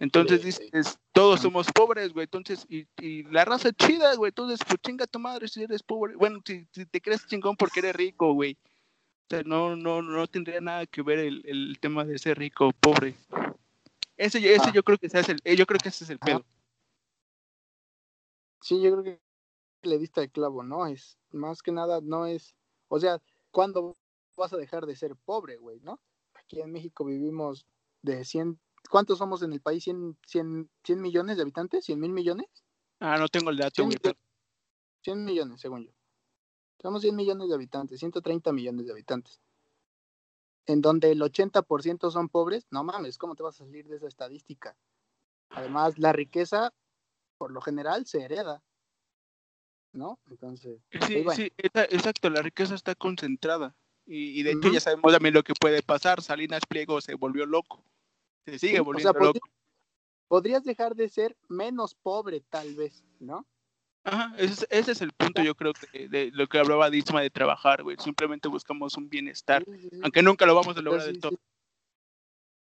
[0.00, 2.24] Entonces dices, todos somos pobres, güey.
[2.24, 4.30] Entonces, y, y la raza chida, güey.
[4.30, 6.16] Entonces, pues chinga tu madre si eres pobre.
[6.16, 8.58] Bueno, si, si te crees chingón porque eres rico, güey.
[9.26, 12.66] O sea, no, no, no tendría nada que ver el, el tema de ser rico
[12.66, 13.14] o pobre.
[14.16, 14.72] Ese, ese Ah.
[14.74, 16.44] yo creo que ese es el, eh, yo creo que ese es el pedo.
[18.62, 19.25] Sí, yo creo que
[19.86, 20.86] le diste el clavo, ¿no?
[20.86, 22.54] Es más que nada, no es,
[22.88, 23.20] o sea,
[23.50, 23.96] ¿cuándo
[24.36, 26.00] vas a dejar de ser pobre, güey, no?
[26.34, 27.66] Aquí en México vivimos
[28.02, 28.60] de 100,
[28.90, 29.86] ¿cuántos somos en el país?
[29.86, 31.88] ¿100, 100, 100 millones de habitantes?
[31.88, 32.46] ¿100 mil millones?
[33.00, 33.98] Ah, no tengo el dato, 100 güey.
[33.98, 34.20] millones,
[35.02, 35.92] 100 millones, según yo.
[36.80, 39.40] Somos 100 millones de habitantes, 130 millones de habitantes.
[40.66, 44.08] En donde el 80% son pobres, no mames, ¿cómo te vas a salir de esa
[44.08, 44.76] estadística?
[45.50, 46.74] Además, la riqueza,
[47.38, 48.62] por lo general, se hereda,
[49.96, 50.18] ¿no?
[50.30, 51.32] Entonces, Sí, bueno.
[51.32, 53.74] sí, exacto, la riqueza está concentrada.
[54.06, 56.22] Y, y de hecho ya sabemos también lo que puede pasar.
[56.22, 57.82] Salinas Pliego se volvió loco.
[58.44, 59.40] Se sigue Sí, o volviendo sea, loco.
[60.28, 63.44] podrías dejar de ser menos pobre, tal vez, ¿no?
[64.04, 67.20] Ajá, ese, es- ese es el punto, yo creo, que de lo que hablaba Disma
[67.22, 67.96] de trabajar, güey.
[67.98, 69.64] Simplemente buscamos un bienestar.
[69.64, 70.00] Sí, sí, sí.
[70.04, 71.32] Aunque nunca lo vamos a lograr sí, del todo.
[71.32, 71.38] sí.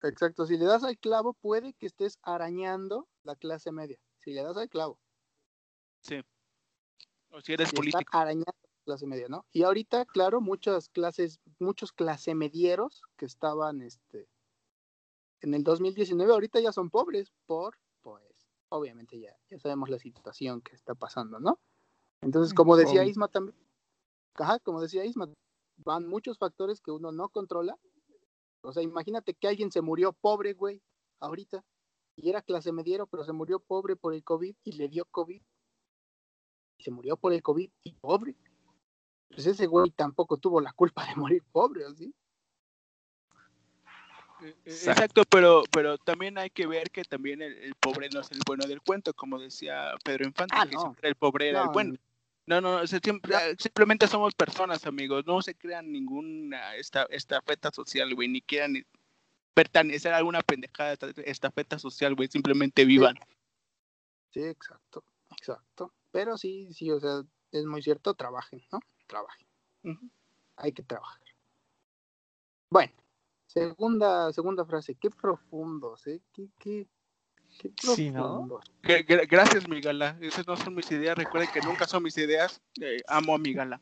[0.04, 3.98] Exacto, si le das al clavo, puede que estés arañando la clase media.
[4.18, 5.00] Si le das al clavo,
[7.32, 8.18] O si eres político.
[8.18, 8.54] arañando
[8.86, 9.46] clase media, ¿no?
[9.52, 14.28] Y ahorita, claro, muchas clases, muchos clase medieros que estaban este,
[15.42, 20.62] en el 2019, ahorita ya son pobres por, pues, obviamente ya, ya sabemos la situación
[20.62, 21.60] que está pasando, ¿no?
[22.22, 23.06] Entonces, como decía.
[23.06, 23.56] Isma también,
[24.36, 25.30] ajá, como decía Isma,
[25.78, 27.78] van muchos factores que uno no controla.
[28.62, 30.82] O sea, imagínate que alguien se murió pobre, güey,
[31.20, 31.64] ahorita,
[32.16, 35.42] y era clase mediero, pero se murió pobre por el COVID y le dio COVID.
[36.80, 38.36] Se murió por el COVID y pobre.
[39.30, 42.14] Pues ese güey tampoco tuvo la culpa de morir pobre, ¿o sí?
[44.42, 44.92] Eh, eh, Exacto.
[44.92, 48.40] Exacto, pero, pero también hay que ver que también el, el pobre no es el
[48.46, 50.82] bueno del cuento, como decía Pedro Infante, Ah, que no.
[50.82, 51.96] siempre el pobre era el No, bueno.
[52.46, 55.24] No, no, o sea, siempre- simplemente somos personas, amigos.
[55.28, 58.28] No se crean ninguna esta, estafeta social, güey.
[58.28, 58.84] Ni quieran ni
[59.54, 62.28] pertenecer a alguna pendejada esta- estafeta social, güey.
[62.28, 63.16] Simplemente vivan.
[64.34, 65.04] Sí, exacto,
[65.38, 65.94] exacto.
[66.12, 68.80] Pero sí, sí, o sea, es muy cierto, trabajen, ¿no?
[69.08, 69.48] Trabajen.
[70.58, 71.22] Hay que trabajar.
[72.72, 72.94] Bueno,
[73.48, 76.22] segunda, segunda frase, qué profundos, ¿eh?
[76.34, 76.88] Qué, qué,
[77.60, 78.24] qué Sí, ¿no?
[78.24, 78.66] profundos.
[78.84, 80.18] Gra- gra- Gracias, mi gala.
[80.22, 81.18] Esas no son mis ideas.
[81.18, 82.62] Recuerden que nunca son mis ideas.
[82.82, 83.82] Eh, amo a mi gala.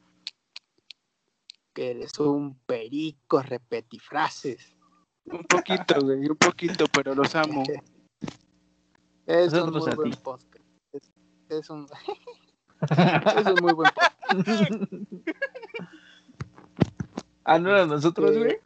[1.73, 4.73] Que eres un perico repetifrases.
[5.25, 6.29] Un poquito, güey.
[6.29, 7.63] Un poquito, pero los amo.
[9.25, 10.17] Es un muy a buen ti.
[10.23, 10.63] podcast.
[11.49, 11.87] Es, un,
[13.37, 13.89] es un muy buen
[17.45, 18.59] ah, no eran nosotros, Eh, güey.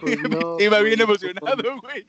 [0.00, 2.06] Pues no, Iba bien emocionado, güey.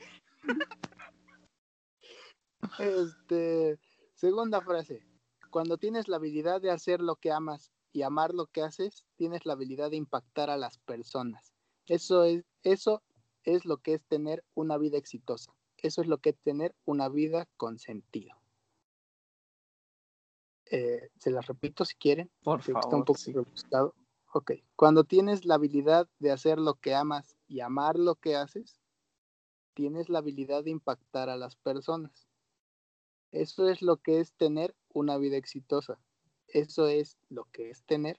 [2.78, 3.78] Este,
[4.14, 5.04] segunda frase.
[5.50, 9.46] Cuando tienes la habilidad de hacer lo que amas y amar lo que haces, tienes
[9.46, 11.52] la habilidad de impactar a las personas.
[11.86, 13.02] Eso es, eso
[13.44, 15.52] es lo que es tener una vida exitosa.
[15.78, 18.34] Eso es lo que es tener una vida con sentido.
[20.76, 23.32] Eh, se las repito si quieren, Por creo que está un favor, poco sí.
[23.32, 23.94] rebuscado.
[24.32, 28.80] ok, cuando tienes la habilidad de hacer lo que amas y amar lo que haces,
[29.74, 32.26] tienes la habilidad de impactar a las personas.
[33.30, 36.00] Eso es lo que es tener una vida exitosa.
[36.48, 38.18] Eso es lo que es tener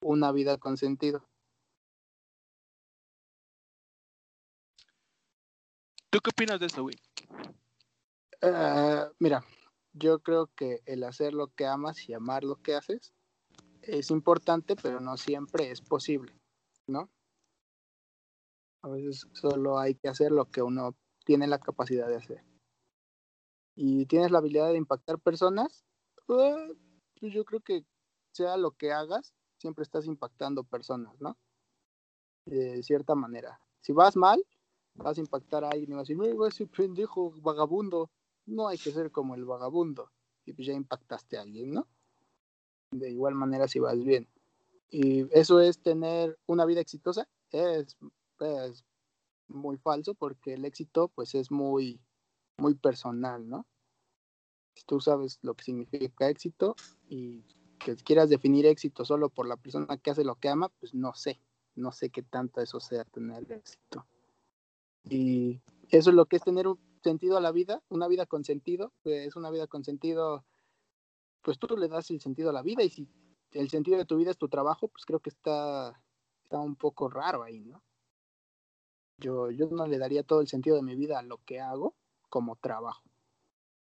[0.00, 1.28] una vida con sentido.
[6.08, 6.96] ¿Tú qué opinas de eso, güey?
[8.40, 9.44] Ah, mira,
[9.92, 13.12] yo creo que el hacer lo que amas y amar lo que haces
[13.82, 16.32] es importante, pero no siempre es posible,
[16.86, 17.10] ¿no?
[18.82, 22.44] A veces solo hay que hacer lo que uno tiene la capacidad de hacer.
[23.76, 25.84] Y tienes la habilidad de impactar personas,
[26.28, 26.68] ah,
[27.18, 27.84] pues yo creo que
[28.32, 31.36] sea lo que hagas, siempre estás impactando personas, ¿no?
[32.46, 33.60] De cierta manera.
[33.80, 34.44] Si vas mal,
[34.94, 38.10] vas a impactar a alguien y vas a decir, "Mira, ese pendejo vagabundo.
[38.50, 40.10] No hay que ser como el vagabundo.
[40.44, 41.86] Y pues ya impactaste a alguien, ¿no?
[42.90, 44.28] De igual manera si vas bien.
[44.90, 47.28] Y eso es tener una vida exitosa.
[47.52, 47.96] Es,
[48.40, 48.84] es
[49.46, 52.00] muy falso porque el éxito pues es muy,
[52.58, 53.66] muy personal, ¿no?
[54.74, 56.74] Si tú sabes lo que significa éxito
[57.08, 57.44] y
[57.78, 61.14] que quieras definir éxito solo por la persona que hace lo que ama, pues no
[61.14, 61.40] sé.
[61.76, 64.06] No sé qué tanto eso sea tener éxito.
[65.08, 68.44] Y eso es lo que es tener un sentido a la vida, una vida con
[68.44, 70.44] sentido, pues una vida con sentido,
[71.42, 73.08] pues tú le das el sentido a la vida y si
[73.52, 76.00] el sentido de tu vida es tu trabajo, pues creo que está,
[76.42, 77.82] está un poco raro ahí, ¿no?
[79.18, 81.94] Yo, yo no le daría todo el sentido de mi vida a lo que hago
[82.28, 83.02] como trabajo.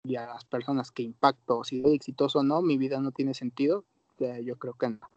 [0.04, 3.34] Y a las personas que impacto, si soy exitoso o no, mi vida no tiene
[3.34, 3.84] sentido,
[4.20, 5.10] eh, yo creo que no.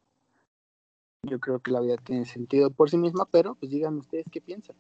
[1.24, 4.42] Yo creo que la vida tiene sentido por sí misma, pero pues díganme ustedes qué
[4.42, 4.76] piensan.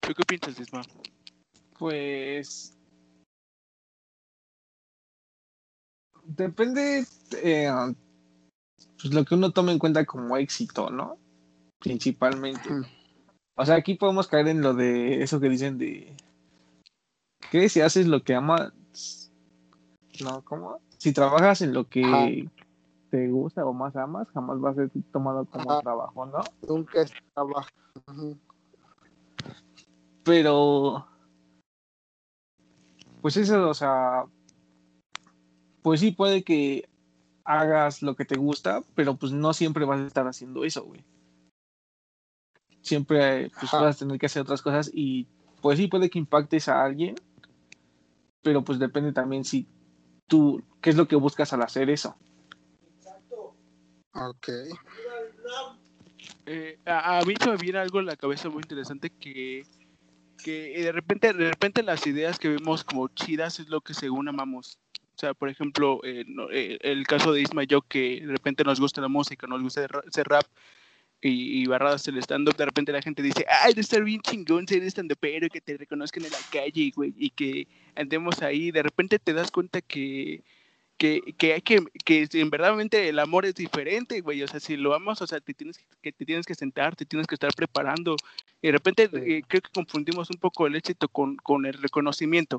[0.00, 0.82] ¿Tú qué piensas, Isma?
[1.80, 2.76] Pues.
[6.24, 7.06] Depende.
[7.42, 7.70] eh,
[9.00, 11.16] pues lo que uno tome en cuenta como éxito, ¿no?
[11.78, 12.68] Principalmente.
[13.56, 16.14] O sea, aquí podemos caer en lo de eso que dicen de.
[17.50, 17.70] ¿Qué?
[17.70, 19.32] Si haces lo que amas.
[20.22, 20.80] No, ¿cómo?
[20.98, 22.52] Si trabajas en lo que Ajá.
[23.10, 25.80] te gusta o más amas, jamás va a ser tomado como Ajá.
[25.80, 26.40] trabajo, ¿no?
[26.68, 27.70] Nunca es trabajo.
[30.24, 31.09] Pero.
[33.20, 34.24] Pues eso, o sea.
[35.82, 36.88] Pues sí, puede que
[37.44, 41.04] hagas lo que te gusta, pero pues no siempre vas a estar haciendo eso, güey.
[42.82, 43.82] Siempre pues, Ajá.
[43.82, 45.26] vas a tener que hacer otras cosas y
[45.60, 47.14] pues sí puede que impactes a alguien,
[48.42, 49.66] pero pues depende también si
[50.26, 52.16] tú, qué es lo que buscas al hacer eso.
[54.14, 54.48] Ok.
[56.46, 59.64] Eh, a, a mí se me viene algo en la cabeza muy interesante que,
[60.42, 64.28] que de repente de repente las ideas que vemos como chidas es lo que según
[64.28, 64.78] amamos.
[65.16, 68.32] O sea, por ejemplo, eh, no- eh, el caso de Isma y yo, que de
[68.32, 70.46] repente nos gusta la música, nos gusta hacer rap
[71.20, 74.66] y, y barradas el stand-up, de repente la gente dice, ay, de estar bien chingón
[74.66, 78.70] ser stand-upero, que te reconozcan en la calle, güey, y que andemos ahí.
[78.70, 80.42] De repente te das cuenta que,
[80.96, 84.42] que, que hay que, que en verdad el amor es diferente, güey.
[84.42, 87.04] O sea, si lo amas, o sea, te tienes que, te tienes que sentar, te
[87.04, 88.16] tienes que estar preparando.
[88.62, 89.16] Y de repente Sí.
[89.16, 92.58] eh, creo que confundimos un poco el éxito con, con el reconocimiento.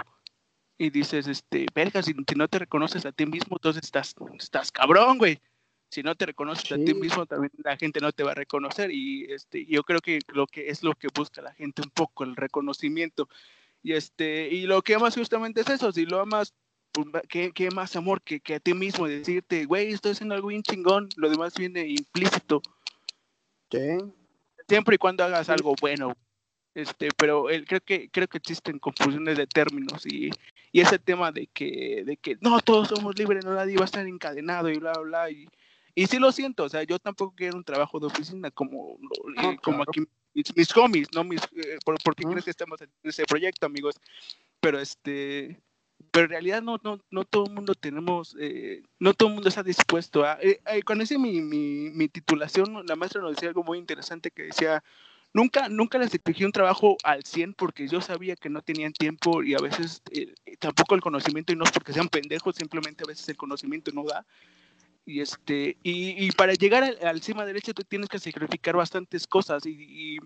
[0.78, 4.72] Y dices, este, verga, si, si no te reconoces a ti mismo, entonces estás, estás
[4.72, 5.40] cabrón, güey.
[5.92, 6.94] Si no te reconoces a ti Sí.
[6.94, 8.92] mismo, también la gente no te va a reconocer.
[8.92, 12.24] Y este, yo creo que lo que es lo que busca la gente un poco,
[12.24, 13.28] el reconocimiento.
[13.84, 16.54] Y este, y lo que amas justamente es eso, si lo amas,
[16.94, 19.08] pues, ¿qué, qué más amor que, que a ti mismo?
[19.08, 22.62] Decirte, güey, estoy haciendo algo bien chingón, lo demás viene implícito,
[23.72, 23.98] Sí.
[24.72, 26.16] Siempre y cuando hagas algo bueno.
[26.74, 30.30] Este, pero el, creo que creo que existen confusiones de términos y,
[30.72, 33.86] y ese tema de que, de que no, todos somos libres, no nadie va a
[33.86, 35.32] estar encadenado y bla, bla, bla.
[35.32, 35.50] Y,
[35.94, 38.98] y sí lo siento, o sea, yo tampoco quiero un trabajo de oficina como,
[39.36, 39.92] No, eh, como claro.
[39.92, 40.02] aquí
[40.34, 41.26] mis, mis homies, ¿no?
[41.26, 43.96] Mis, eh, por, ¿Por qué crees que estamos en ese proyecto, amigos?
[44.62, 45.60] Pero este,
[46.12, 49.50] pero en realidad no, no, no todo el mundo tenemos, eh, no todo el mundo
[49.50, 50.38] está dispuesto a...
[50.42, 54.32] eh, eh, cuando hice mi, mi, mi titulación, la maestra nos decía algo muy interesante
[54.32, 54.84] que decía,
[55.34, 59.44] nunca, nunca les exigí un trabajo al 100 porque yo sabía que no tenían tiempo
[59.44, 63.08] y a veces eh, tampoco el conocimiento, y no es porque sean pendejos, simplemente a
[63.08, 64.26] veces el conocimiento no da.
[65.06, 69.26] Y, este, y, y para llegar al, al cima derecha tú tienes que sacrificar bastantes
[69.28, 70.20] cosas y, y,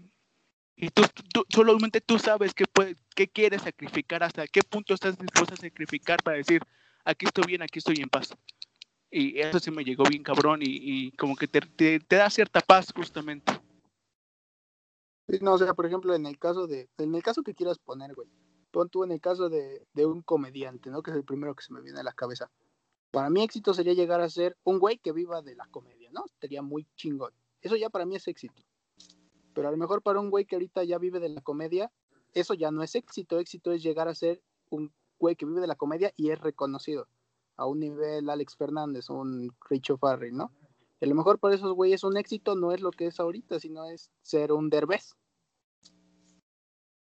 [0.77, 1.03] y tú,
[1.49, 6.21] solamente tú sabes qué, puede, qué quieres sacrificar, hasta qué punto estás dispuesto a sacrificar
[6.21, 6.61] para decir,
[7.05, 8.35] aquí estoy bien, aquí estoy en paz.
[9.09, 13.53] Y eso sí me llegó bien cabrón y, como que te, da cierta paz justamente.
[15.41, 18.13] No, o sea, por ejemplo, en el caso de, en el caso que quieras poner,
[18.13, 18.27] güey,
[18.71, 21.01] pon tú en el caso de, de un comediante, ¿no?
[21.01, 22.51] Que es el primero que se me viene a la cabeza.
[23.11, 26.15] Para mí éxito sería llegar a ser un güey que viva de la comedia, ¿no?
[26.15, 26.25] ¿no?
[26.39, 27.33] Sería muy chingón.
[27.61, 28.63] Eso ya para mí es éxito.
[29.55, 31.91] Pero a lo mejor para un güey que ahorita ya vive de la comedia,
[32.33, 33.39] eso ya no es éxito.
[33.39, 37.07] Éxito es llegar a ser un güey que vive de la comedia y es reconocido.
[37.57, 40.51] A un nivel Alex Fernández, un Richo Farrell, ¿no?
[41.01, 43.85] A lo mejor para esos güeyes un éxito no es lo que es ahorita, sino
[43.85, 45.15] es ser un derbez.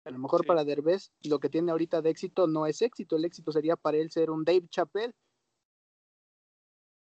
[0.06, 0.48] A lo mejor Sí.
[0.48, 3.98] para Derbez lo que tiene ahorita de éxito no es éxito, el éxito sería para
[3.98, 5.16] él ser un Dave Chappelle.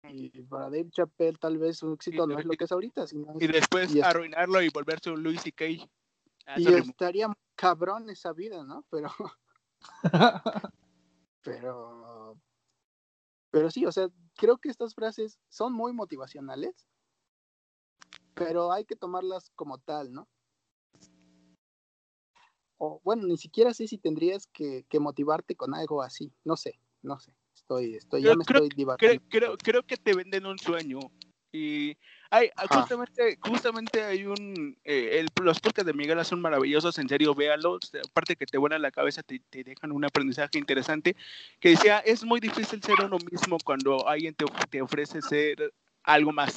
[0.10, 3.34] Y para Dave Chappelle tal vez su éxito no es lo que es ahorita, sino
[3.39, 5.66] Y es- después y es- arruinarlo y volverse un Louis C.K.
[6.45, 8.86] Ah, y estaría muy cabrón esa vida, ¿no?
[8.89, 9.10] Pero,
[11.43, 12.38] pero,
[13.49, 16.88] pero sí, o sea, creo que estas frases son muy motivacionales,
[18.34, 20.28] pero hay que tomarlas como tal, ¿no?
[22.78, 26.80] O bueno, ni siquiera sé si tendrías que, que motivarte con algo así, no sé,
[27.01, 27.34] no sé,
[27.64, 28.97] estoy, estoy, ya me creo- estoy divagando.
[28.97, 30.99] creo, creo, creo que te venden un sueño.
[31.55, 31.95] Y
[32.32, 32.82] hay, Ajá.
[32.82, 34.76] justamente, justamente hay un.
[34.84, 37.91] eh, el- los podcasts de Miguel son maravillosos, en serio, véalos.
[38.09, 41.16] Aparte que te vuelan la cabeza, te, te dejan un aprendizaje interesante.
[41.59, 45.72] Que decía: es muy difícil ser uno mismo cuando alguien te, te ofrece ser
[46.03, 46.55] algo más.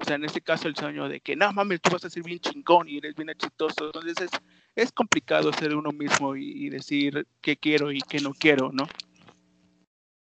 [0.00, 2.24] O sea, en este caso, el sueño de que no mames, tú vas a ser
[2.24, 3.86] bien chingón y eres bien exitoso.
[3.86, 4.30] Entonces, es,
[4.74, 8.88] es complicado ser uno mismo y, y decir qué quiero y qué no quiero, ¿no?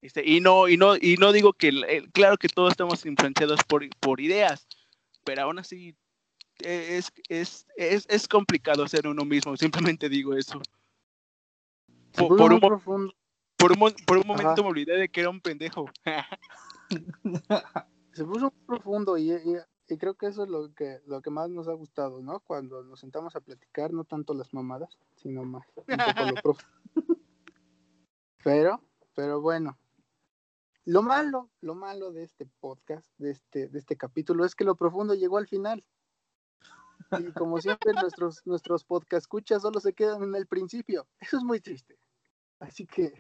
[0.04, 3.62] Este, y no, y no, y no digo que el- claro que todos estamos influenciados
[3.66, 4.68] por, por ideas,
[5.24, 5.96] pero aún así
[6.60, 9.56] eh, es, es, es, es complicado ser uno mismo,
[9.96, 10.60] simplemente digo eso.
[12.12, 12.74] Por, por un, por
[13.72, 14.26] un por un Ajá.
[14.26, 15.86] momento me olvidé de que era un pendejo.
[18.12, 21.30] se puso muy profundo y, y- y creo que eso es lo que, lo que
[21.30, 22.40] más nos ha gustado, ¿no?
[22.42, 26.74] Cuando nos sentamos a platicar, no tanto las mamadas, sino más un poco lo profundo.
[28.44, 28.82] Pero,
[29.16, 29.78] pero bueno,
[30.86, 34.76] lo malo, lo malo de este podcast, de este, de este capítulo, es que lo
[34.76, 35.84] profundo llegó al final.
[37.20, 41.08] Y como siempre, nuestros, nuestros podcast escuchas solo se quedan en el principio.
[41.20, 41.98] Eso es muy triste.
[42.60, 43.14] Así que,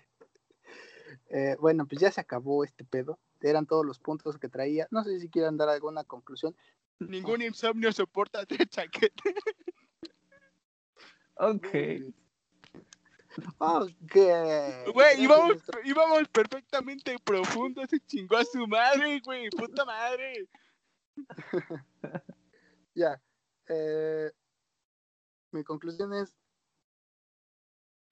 [1.30, 3.20] eh, bueno, pues ya se acabó este pedo.
[3.41, 4.88] Eran todos los puntos que traía.
[4.91, 6.55] No sé si quieran dar alguna conclusión.
[6.99, 9.36] Ningún insomnio soporta tres chaquetes.
[11.36, 11.68] ok.
[13.58, 14.16] Ok.
[14.94, 20.48] Güey, íbamos, íbamos perfectamente profundo, se chingó a su madre, güey, puta madre.
[22.96, 23.20] Ya.
[23.70, 24.32] eh,
[25.52, 26.34] mi conclusión es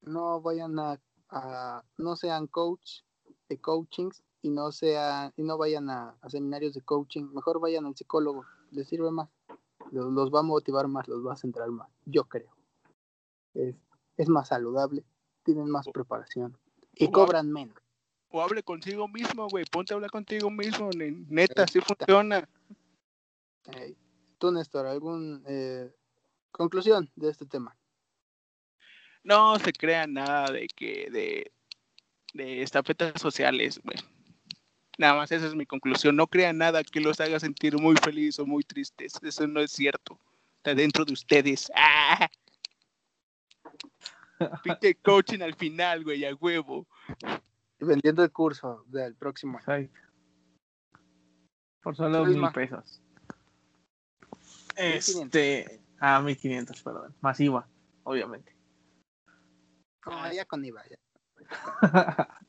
[0.02, 1.00] no vayan a,
[1.30, 3.02] a- no sean coach
[3.48, 7.86] de coachings y no sean y no vayan a, a seminarios de coaching, mejor vayan
[7.86, 9.30] al psicólogo, les sirve más,
[9.92, 12.50] los, los va a motivar más, los va a centrar más, yo creo.
[13.54, 13.76] Es,
[14.22, 15.04] es más saludable,
[15.44, 16.56] tienen más preparación
[16.94, 17.76] y cobran menos.
[18.30, 22.48] O hable consigo mismo, güey, ponte a hablar contigo mismo, ne- neta, sí funciona.
[23.76, 23.98] Ey,
[24.38, 25.92] Tú, Néstor, ¿algún eh,
[26.52, 27.76] conclusión de este tema?
[29.24, 31.52] No se crean nada de que, de,
[32.34, 33.98] de estafetas sociales, güey.
[35.00, 36.16] Nada más esa es mi conclusión.
[36.16, 39.14] No crean nada que los haga sentir muy feliz o muy tristes.
[39.24, 40.20] Eso no es cierto.
[40.58, 41.72] Está dentro de ustedes.
[41.76, 42.30] ¡Ah!
[44.64, 46.88] Pinche coaching al final, güey, a huevo.
[47.80, 49.90] Vendiendo el curso del próximo año.
[51.82, 53.02] Por solo mil pesos.
[54.78, 55.36] 1500.
[55.36, 55.82] Este.
[56.00, 57.16] Ah, 1500, perdón.
[57.22, 57.68] Masiva,
[58.04, 58.56] obviamente.
[60.04, 60.84] Ah, ya con IVA.
[60.90, 60.98] ya.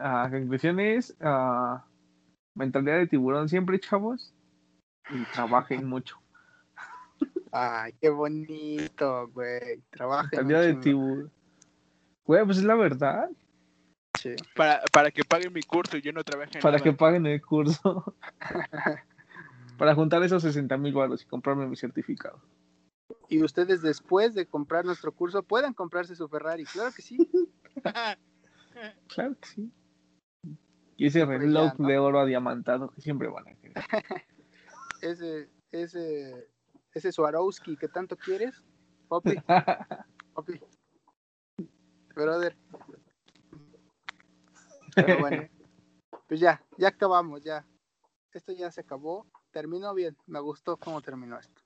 [0.00, 1.16] Ah, conclusiones.
[1.20, 1.84] ah,
[2.54, 4.32] mentalidad de tiburón siempre, chavos.
[5.10, 6.20] Y trabajen mucho.
[7.52, 9.82] Ay, qué bonito, güey.
[9.90, 10.28] Trabaja.
[10.32, 11.32] Mentalidad de tiburón.
[12.24, 13.30] Güey, pues es la verdad.
[14.56, 16.84] Para, para que paguen mi curso y yo no trabaje en Para nada.
[16.84, 18.14] que paguen el curso.
[19.78, 22.40] para juntar esos 60 mil baros y comprarme mi certificado.
[23.28, 26.64] Y ustedes después de comprar nuestro curso puedan comprarse su Ferrari.
[26.64, 27.16] Claro que sí.
[29.08, 29.72] Claro que sí.
[30.96, 31.88] Y ese Pues reloj ya, ¿no?
[31.88, 33.74] de oro adiamantado que siempre van a querer.
[35.02, 36.48] Ese, ese,
[36.92, 38.62] ese Swarovski que tanto quieres.
[39.08, 39.36] Papi,
[40.34, 40.60] papi.
[42.14, 42.56] Brother.
[44.94, 45.48] Pero bueno.
[46.26, 47.66] Pues ya, ya acabamos, ya.
[48.32, 49.26] Esto ya se acabó.
[49.50, 50.16] Terminó bien.
[50.26, 51.62] Me gustó cómo terminó esto.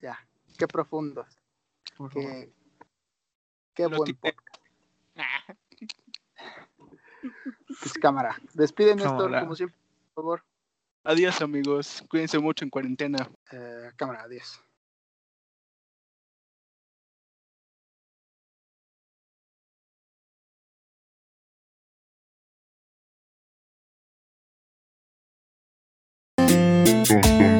[0.00, 0.18] Ya.
[0.56, 1.38] Qué profundos.
[1.96, 2.12] Favor.
[2.12, 2.52] Qué,
[3.74, 4.48] qué Lo buen podcast.
[7.80, 8.36] Pues, cámara.
[8.54, 9.40] Despide, Néstor, Cámara.
[9.40, 9.78] como siempre,
[10.14, 10.44] por favor.
[11.04, 12.04] Adiós, amigos.
[12.08, 13.30] Cuídense mucho en cuarentena.
[13.52, 14.60] Eh, cámara, adiós.
[27.04, 27.51] tum, tum.